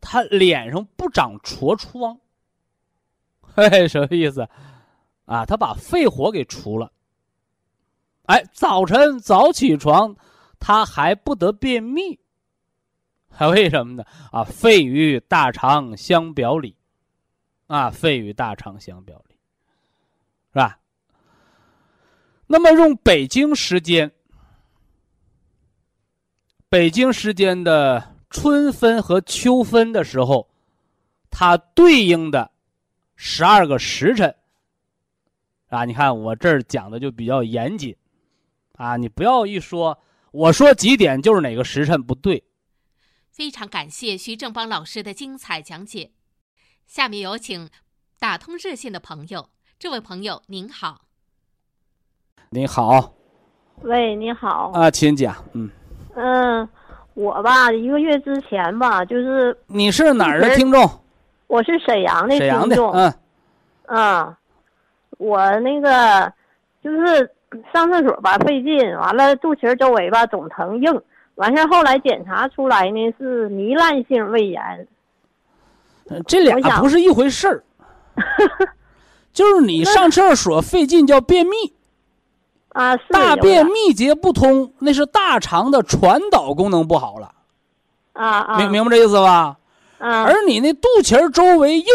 [0.00, 2.18] 他脸上不长痤疮。
[3.40, 4.48] 嘿，什么意思？
[5.26, 6.92] 啊，他把肺火给除了。
[8.26, 10.14] 哎，早晨早起床，
[10.60, 12.19] 他还不得便秘。
[13.30, 14.04] 还为什么呢？
[14.32, 16.76] 啊，肺与大肠相表里，
[17.68, 19.36] 啊，肺与大肠相表里，
[20.52, 20.78] 是吧？
[22.46, 24.10] 那么用北京时间。
[26.68, 30.48] 北京时间的春分和秋分的时候，
[31.28, 32.48] 它对应的
[33.16, 34.32] 十二个时辰
[35.68, 37.96] 啊，你看我这儿讲的就比较严谨
[38.76, 39.98] 啊，你不要一说
[40.30, 42.40] 我说几点就是哪个时辰不对。
[43.40, 46.10] 非常感谢徐正邦老师的精彩讲解。
[46.86, 47.70] 下面有请
[48.18, 51.06] 打通热线的朋友，这位朋友您好。
[52.50, 53.14] 您好。
[53.80, 54.70] 喂，你好。
[54.74, 55.70] 啊，请讲，嗯。
[56.14, 56.68] 嗯，
[57.14, 60.86] 我吧，一个月之前吧，就是你是哪儿的听众？
[61.46, 62.92] 我是沈阳的听众。
[62.92, 63.14] 嗯，
[63.86, 64.36] 嗯，
[65.16, 66.30] 我那个
[66.84, 67.34] 就是
[67.72, 71.02] 上厕所吧费劲，完了肚脐周围吧总疼硬，
[71.40, 74.86] 完事后来检查出来呢是糜烂性胃炎。
[76.26, 77.64] 这俩不是一回事儿，
[79.32, 81.52] 就是你上厕所费劲叫便秘。
[82.70, 87.32] 啊，大便秘结不通，那是大肠的传导功能不好了。
[88.12, 89.56] 啊啊，明明白这意思吧？
[89.98, 91.86] 啊，而你那肚脐周围硬，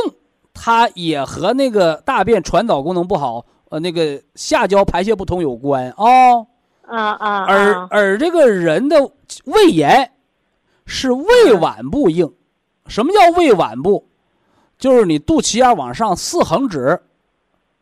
[0.54, 6.48] 它也和那个大便传导功能不好，呃，那个下焦排泄不通有关啊。
[6.88, 9.10] 啊啊，而而这个人的
[9.46, 10.12] 胃炎
[10.86, 12.32] 是胃脘部硬，
[12.88, 14.08] 什么叫胃脘部？
[14.78, 17.00] 就是你肚脐眼往上四横指。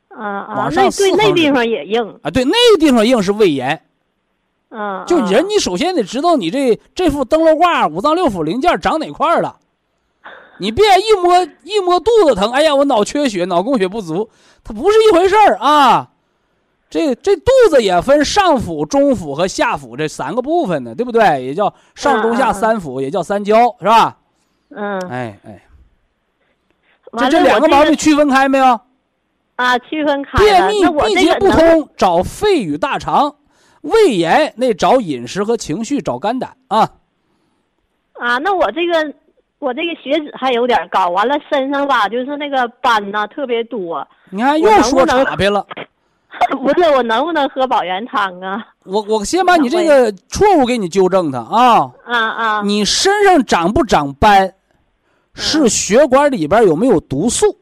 [0.10, 3.84] 啊啊，那对那地方也硬啊，对那个地方硬是胃炎。
[4.70, 9.58] 嗯，就人，你首先得知道你这这副灯笼挂五脏六腑零件长哪块了。
[10.60, 14.30] 你别一摸一摸肚子疼，哎呀，我脑缺血，脑供血不足，
[14.64, 16.12] 它不是一回事儿啊。
[16.94, 21.44] 这这肚子也分上腹、中腹和下腹这三个部分呢，对不对？
[21.44, 24.18] 也叫上中下三腹，也叫三焦，是吧？
[24.70, 25.00] 嗯。
[25.10, 25.64] 哎哎。
[27.18, 28.80] 这这两个毛病区分开没有？
[29.56, 33.38] 啊，区分开便秘闭结不通，找肺与大肠；
[33.82, 36.92] 胃炎那找饮食和情绪，找肝胆啊。
[38.14, 39.14] 啊，那我这个
[39.58, 44.08] 我这个血脂还有点高，完了身上吧就是那个斑呐特别多。
[44.30, 45.66] 你看又说岔劈了。
[46.62, 48.66] 不是我能不能喝保元汤啊？
[48.86, 51.92] 我我先把你这个错误给你纠正它啊。
[52.06, 52.62] 啊啊！
[52.64, 54.54] 你身上长不长斑，
[55.34, 57.58] 是血管里边有没有毒素？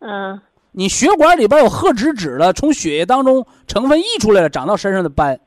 [0.00, 0.40] 嗯。
[0.72, 5.40] 你血管里边有褐脂质了，从血液当中成分溢出来了，长到身上的斑。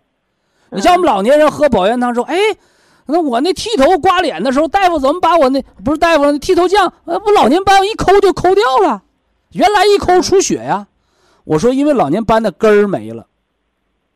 [0.71, 2.35] 你像我们老年人喝保元汤说：“哎，
[3.05, 9.01] 那我那剃头刮脸的时候，大夫怎么把我那不是大夫剃头匠，呃，不老年斑一抠就抠掉了？
[9.51, 10.87] 原来一抠出血呀。”
[11.43, 13.27] 我说：“因为老年斑的根儿没了，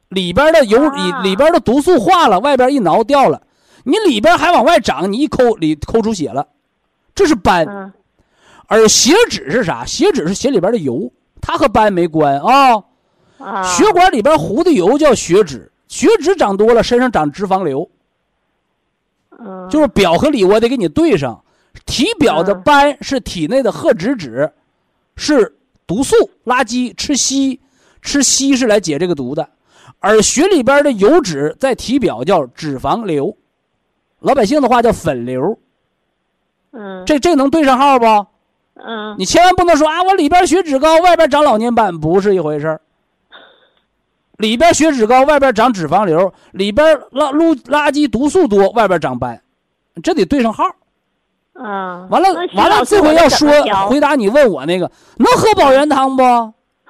[0.10, 3.42] 里边的油里啊里边的毒素化了，外边一挠掉了，
[3.84, 6.48] 你里边还往外长，你一抠里抠出血了，
[7.14, 7.68] 这是斑。
[7.68, 7.94] 嗯
[8.68, 9.86] 而血脂是啥？
[9.86, 12.84] 血脂是血里边的油，它和斑没关啊。
[13.38, 17.88] 啊，血管里边糊的油叫血脂，血脂长多了，身上长脂肪瘤，
[19.38, 21.44] 嗯就是表和里我得给你对上。
[21.86, 24.52] 体表的嗯斑是体内的褐脂质，
[25.16, 25.56] 是
[25.88, 26.16] 毒素
[26.46, 27.60] 垃圾，吃硒，
[28.02, 29.50] 吃硒是来解这个毒的。
[30.00, 33.36] 而血里边的油脂在体表叫脂肪瘤，
[34.20, 35.58] 老百姓的话叫粉瘤。
[36.72, 38.06] 嗯这这能对上号不？
[38.76, 42.82] 嗯你千万不能说啊，我里边血脂高，外边长老年斑，不是一回事儿。
[44.38, 49.42] 里边血脂高，外边长脂肪瘤，里边垃垃垃圾毒素多，外边长斑，
[50.04, 50.66] 这得对上号。
[51.58, 53.50] 嗯，完了完了，这回要说
[53.88, 56.24] 回答你问我那个，能喝保元汤不？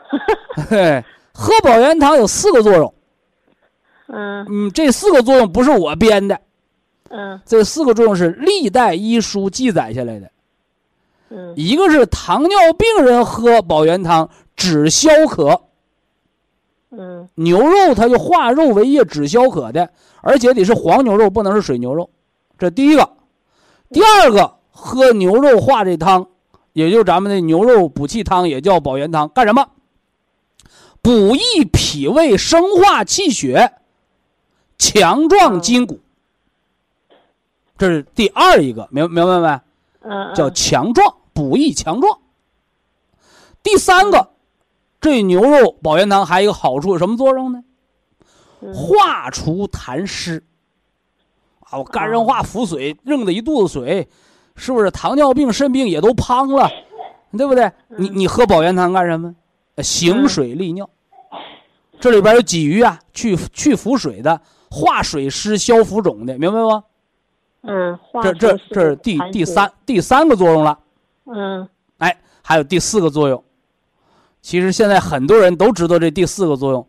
[0.70, 1.03] 嘿，
[1.34, 2.93] 喝保元汤有四个作用，
[4.07, 6.39] 嗯嗯，这四个作用不是我编的，
[7.09, 10.32] 嗯这四个作用是历代医书记载下来的。
[11.30, 15.61] 嗯一个是糖尿病人喝保元汤止消渴，
[16.91, 19.89] 嗯牛肉它就化肉为液止消渴的，
[20.22, 22.09] 而且得是黄牛肉，不能是水牛肉。
[22.57, 23.09] 这第一个，
[23.96, 26.28] 第二个，喝牛肉化这汤，
[26.74, 29.70] 也就是咱们的牛肉补气汤，也叫保元汤，干什么？
[31.02, 33.72] 补益脾胃，生化气血，
[34.78, 36.02] 强壮筋骨。
[37.78, 39.62] 这是第二一个，明明白没？
[40.02, 42.20] 嗯，叫强壮，补益强壮。
[43.64, 44.32] 第三个，
[45.00, 47.64] 这牛肉保元汤还有一个好处，有什么作用呢？
[48.60, 50.43] 嗯化除痰湿。
[51.70, 54.07] 啊，我肝硬化腹水，扔的一肚子水，
[54.55, 54.89] 是不是？
[54.91, 56.70] 糖尿病、肾病也都胖了，
[57.38, 57.72] 对不对？
[57.97, 59.36] 你你喝保元汤干什么？
[59.76, 60.89] 呃行水利尿。
[61.99, 64.39] 这里边有鲫鱼啊，去去腹水的，
[64.70, 66.84] 化水湿、消浮肿的，明白吗？
[67.63, 70.78] 嗯，化这这这是第第三第三个作用了。
[71.26, 73.43] 嗯哎，还有第四个作用。
[74.41, 76.88] 其实现在很多人都知道这第四个作用，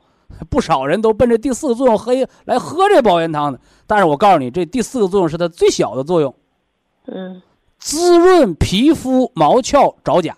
[0.51, 2.13] 不少人都奔着第四个作用喝
[2.45, 3.59] 来喝这保元汤的。
[3.87, 6.35] 但是我告诉你，这第四个作用是它最小的作用，
[7.07, 7.43] 嗯
[7.79, 10.37] 滋润皮肤毛窍着甲。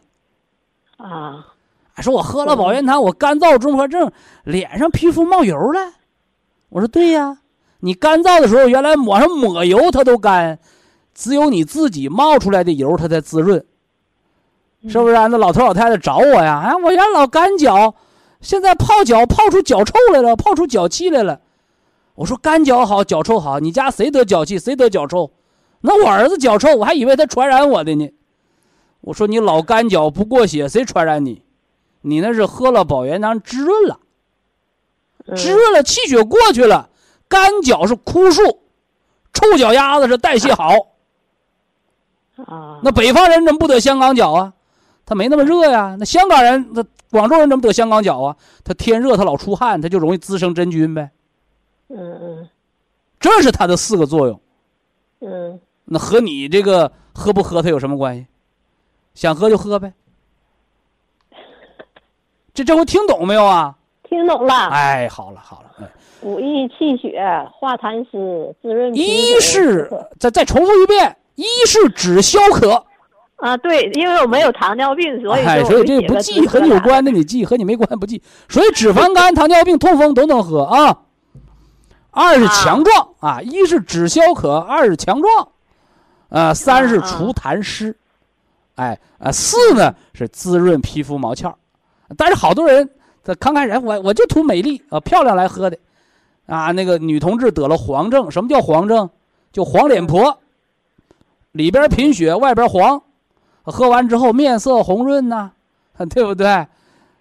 [0.97, 1.47] 啊
[2.01, 4.13] 说我喝了保元汤，我干燥综合症，
[4.45, 5.81] 脸上皮肤冒油了。
[6.69, 7.39] 我说对呀，
[7.81, 10.61] 你干燥的时候，原来抹上抹油它都干，
[11.13, 13.65] 只有你自己冒出来的油它才滋润，
[14.89, 15.27] 是不是、啊？
[15.27, 17.95] 那老头老太太找我呀，哎，我原来老干脚，
[18.41, 21.41] 现在泡脚泡出脚臭来了，泡出脚气来了。
[22.19, 25.31] 我说干脚好，脚臭好，你家谁得脚气，谁得脚臭？
[25.83, 28.13] 那我儿子脚臭，我还以为他传染我的呢。
[29.03, 31.45] 我说你老干脚不过血，谁传染你？
[32.01, 34.01] 你那是喝了保元汤滋润了，
[35.27, 36.91] 嗯滋润了，气血过去了，
[37.29, 38.43] 干脚是枯树，
[39.33, 40.75] 臭脚丫子是代谢好。
[42.47, 44.53] 啊，那北方人怎么不得香港脚啊？
[45.07, 45.95] 他没那么热呀。
[45.97, 48.37] 那香港人，那广州人怎么得香港脚啊？
[48.65, 51.13] 他天热，他老出汗，他就容易滋生真菌呗。
[51.89, 52.49] 嗯嗯
[53.21, 54.41] 这是它的四个作用。
[55.21, 58.27] 嗯那和你这个喝不喝它有什么关系？
[59.15, 59.93] 想喝就喝呗。
[62.55, 63.75] 这这回听懂没有啊？
[64.09, 67.21] 听懂了，哎，好了好了，哎，补益气血，
[67.53, 72.85] 化痰湿，滋润皮一是再再重复一遍，一是止消渴，
[73.37, 78.23] 啊，对，因为我没有糖尿病，所以哎，说所以这不记和你有关的你记，和你没关不记。
[78.49, 81.03] 所以脂肪肝、糖尿病、痛风都能喝啊。
[82.19, 85.49] 二是强壮啊，一是止消渴，二是强壮，
[86.31, 87.97] 呃，三是除痰湿，
[88.75, 91.55] 哎呃，四呢是滋润皮肤毛窍。
[92.17, 92.89] 但是好多人
[93.23, 95.79] 他刚开始哎我我就图美丽啊漂亮来喝的，
[96.47, 99.09] 啊那个女同志得了黄症，什么叫黄症？
[99.51, 100.39] 就黄脸婆，
[101.53, 103.03] 里边贫血，外边黄，
[103.63, 105.53] 喝完之后面色红润呐、
[106.11, 106.67] 对不对？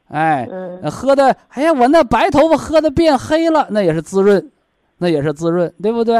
[0.09, 0.91] 哎，嗯。
[0.91, 4.51] 喝的，哎呀，我那白头发喝的变黑了，那也是滋润，
[4.97, 6.17] 那也是滋润，对不对？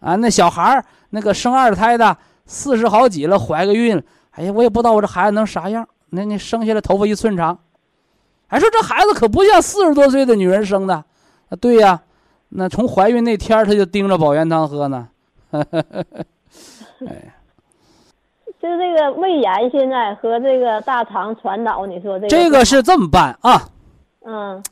[0.00, 2.16] 啊，那小孩儿那个生二胎的，
[2.46, 5.86] 四十好几了，怀个孕，哎呀，我也不知道我这孩子能啥样。
[6.10, 7.58] 那那生下来头发一寸长，
[8.46, 12.02] 还说这孩子可不像四十多岁的女人生的，啊，对呀，
[12.50, 15.08] 那从怀孕那天儿他就盯着保元汤喝呢。
[15.52, 15.64] 哎，
[18.60, 23.68] 就这个胃炎现在和这个大肠传导，你说这个这个是这么办啊，
[24.24, 24.62] 嗯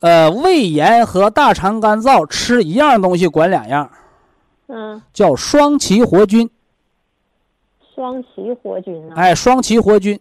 [0.00, 3.90] 呃，胃炎和大肠干燥吃一样东西管两样，
[4.68, 6.48] 嗯叫双歧活菌。
[7.94, 10.18] 双歧活菌啊，哎，双歧活菌，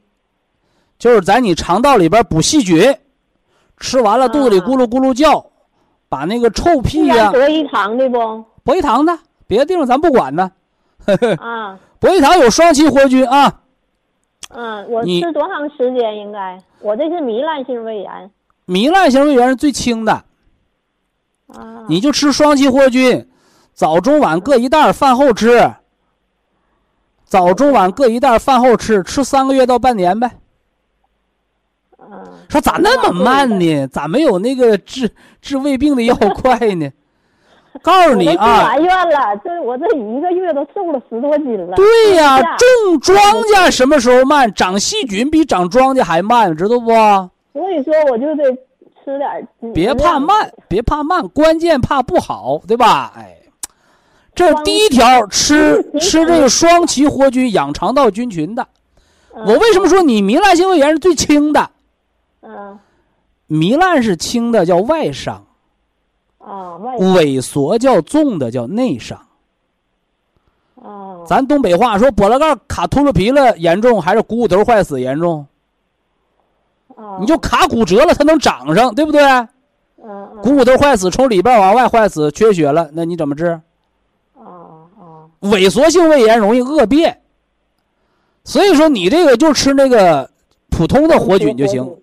[0.97, 2.93] 就是在你肠道里边补细菌，
[3.77, 5.45] 吃完了肚子里啊咕噜咕噜叫，
[6.09, 8.43] 把那个臭屁呀、呀、博一堂的不？
[8.63, 9.17] 博一堂的，
[9.47, 10.51] 别的地方咱不管呢。
[11.39, 13.61] 啊， 博一堂有双歧活菌啊，
[14.49, 16.61] 嗯，我吃多长时间应该？
[16.81, 18.31] 我这是糜烂性胃炎
[18.69, 20.13] 糜烂型胃炎是最轻的，
[21.47, 21.85] 啊。
[21.89, 23.27] 你就吃双歧活菌，
[23.73, 25.73] 早中晚各一袋儿，饭后吃。
[27.25, 30.31] 早中晚各一袋儿，饭后吃，吃三个月到半年呗。
[31.97, 33.87] 嗯，说咋那么慢呢？
[33.87, 35.11] 咋没有那个治
[35.41, 36.91] 治胃病的药 快呢？
[37.81, 41.75] 告诉你啊，埋怨了，这我这一个月都瘦了十多斤了。
[41.75, 44.51] 对呀、呀种庄稼什么时候慢？
[44.53, 46.91] 长细菌比长庄稼还慢，知道不？
[47.53, 48.43] 所以说我就得
[49.03, 49.47] 吃点儿。
[49.73, 53.11] 别怕慢，别怕慢，关键怕不好，对吧？
[53.15, 53.37] 哎，
[54.35, 58.63] 这是第一条，吃 吃这个双歧活菌养肠道菌群的。
[59.33, 61.69] 嗯我为什么说你糜烂性胃炎是最轻的？
[62.41, 62.77] 嗯
[63.47, 65.43] 糜烂是轻的，叫外伤；
[66.39, 69.19] 啊外萎缩叫重的，叫内伤。
[70.75, 75.45] 哦咱东北话说，菠萝盖卡秃噜皮了严重，还是股骨头坏死严重？
[76.99, 79.21] 啊你就卡骨折了，它能长上，对不对？
[80.41, 83.59] 股骨头坏死，从里边往外坏死，缺血了，那你怎么治？
[85.41, 87.21] 萎缩性胃炎容易恶变，
[88.43, 90.29] 所以说你这个就吃那个
[90.69, 91.95] 普通的活菌就行。。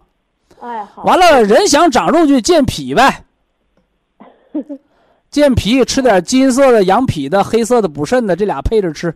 [0.60, 1.02] 哎好。
[1.04, 3.24] 完了，人想长肉就健脾呗，
[5.30, 9.14] 健脾吃点金色的养脾的，黑色的补肾的，这俩配着吃。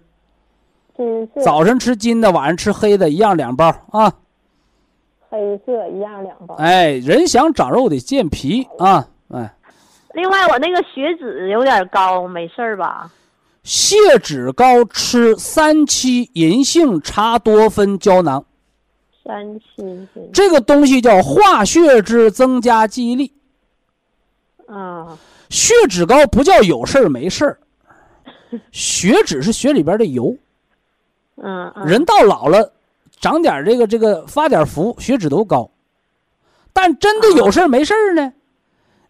[1.42, 4.12] 早晨吃金的，晚上吃黑的，一样两包啊。
[5.30, 6.56] 黑色一样两包。
[6.56, 9.54] 哎，人想长肉得健脾啊，哎，
[10.12, 13.10] 另外我那个血脂有点高，没事儿吧？
[13.62, 18.44] 血脂高吃三七银杏茶多酚胶囊，
[19.24, 23.32] 三七斤这个东西叫化血脂，增加记忆力。
[24.66, 25.18] 啊
[25.48, 27.58] 血脂高不叫有事儿没事儿，
[28.72, 30.36] 血脂是血里边的油。
[31.36, 32.72] 嗯嗯人到老了，
[33.20, 35.70] 长点这个这个发点福，血脂都高。
[36.72, 38.32] 但真的有事儿没事儿呢，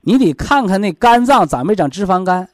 [0.01, 2.49] 你得看看那肝脏长没长脂肪肝，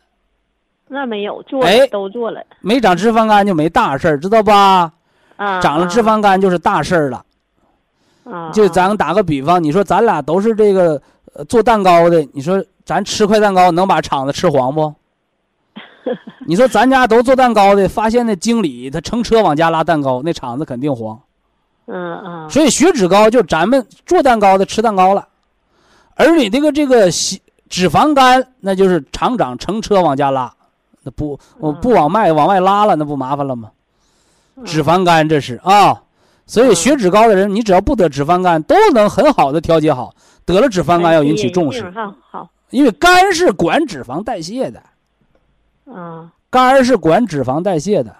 [0.88, 4.92] 那没有做都做了没长脂肪肝就没大事儿，知道吧？
[5.36, 5.60] 啊。
[5.60, 7.24] 长了脂肪肝就是大事儿了。
[8.24, 11.00] 啊，就咱打个比方，你说咱俩都是这个
[11.34, 14.92] 呃做蛋糕的，你说咱吃块蛋糕能把厂子吃黄不？
[16.46, 21.18] 你说咱家都做蛋糕的，发现那经理他乘车往家拉蛋糕，那厂子肯定黄。
[21.86, 22.50] 嗯嗯。
[22.50, 25.26] 所以血脂高就咱们做蛋糕的吃蛋糕了，
[26.14, 30.52] 而你这个这个脂脂肪肝，那就是厂长乘车往家拉，
[31.02, 33.70] 那不我不往外往外拉了，那不麻烦了吗？
[34.64, 36.02] 脂肪肝这是啊，
[36.46, 40.14] 所以血脂高的人，你只要不得脂肪肝，都能很好的调节好。
[40.44, 41.92] 得了脂肪肝要引起重视，
[42.70, 44.82] 因为肝是管脂肪代谢的，
[45.86, 46.30] 嗯。
[46.48, 48.16] 肝是管脂肪代谢的。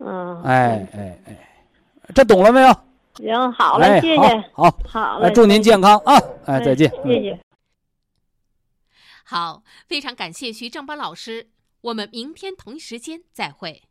[0.00, 0.42] 嗯。
[0.42, 1.38] 哎哎哎，
[2.14, 2.72] 这懂了没有？
[3.16, 4.22] 行好了，哎，谢谢
[4.54, 6.16] 好，好，好嘞，哎，祝您健康啊！
[6.46, 6.90] 哎，再见。
[7.04, 7.38] 嗯谢谢。
[9.24, 11.50] 好，非常感谢徐正邦老师，
[11.82, 13.82] 我们明天同一时间再会。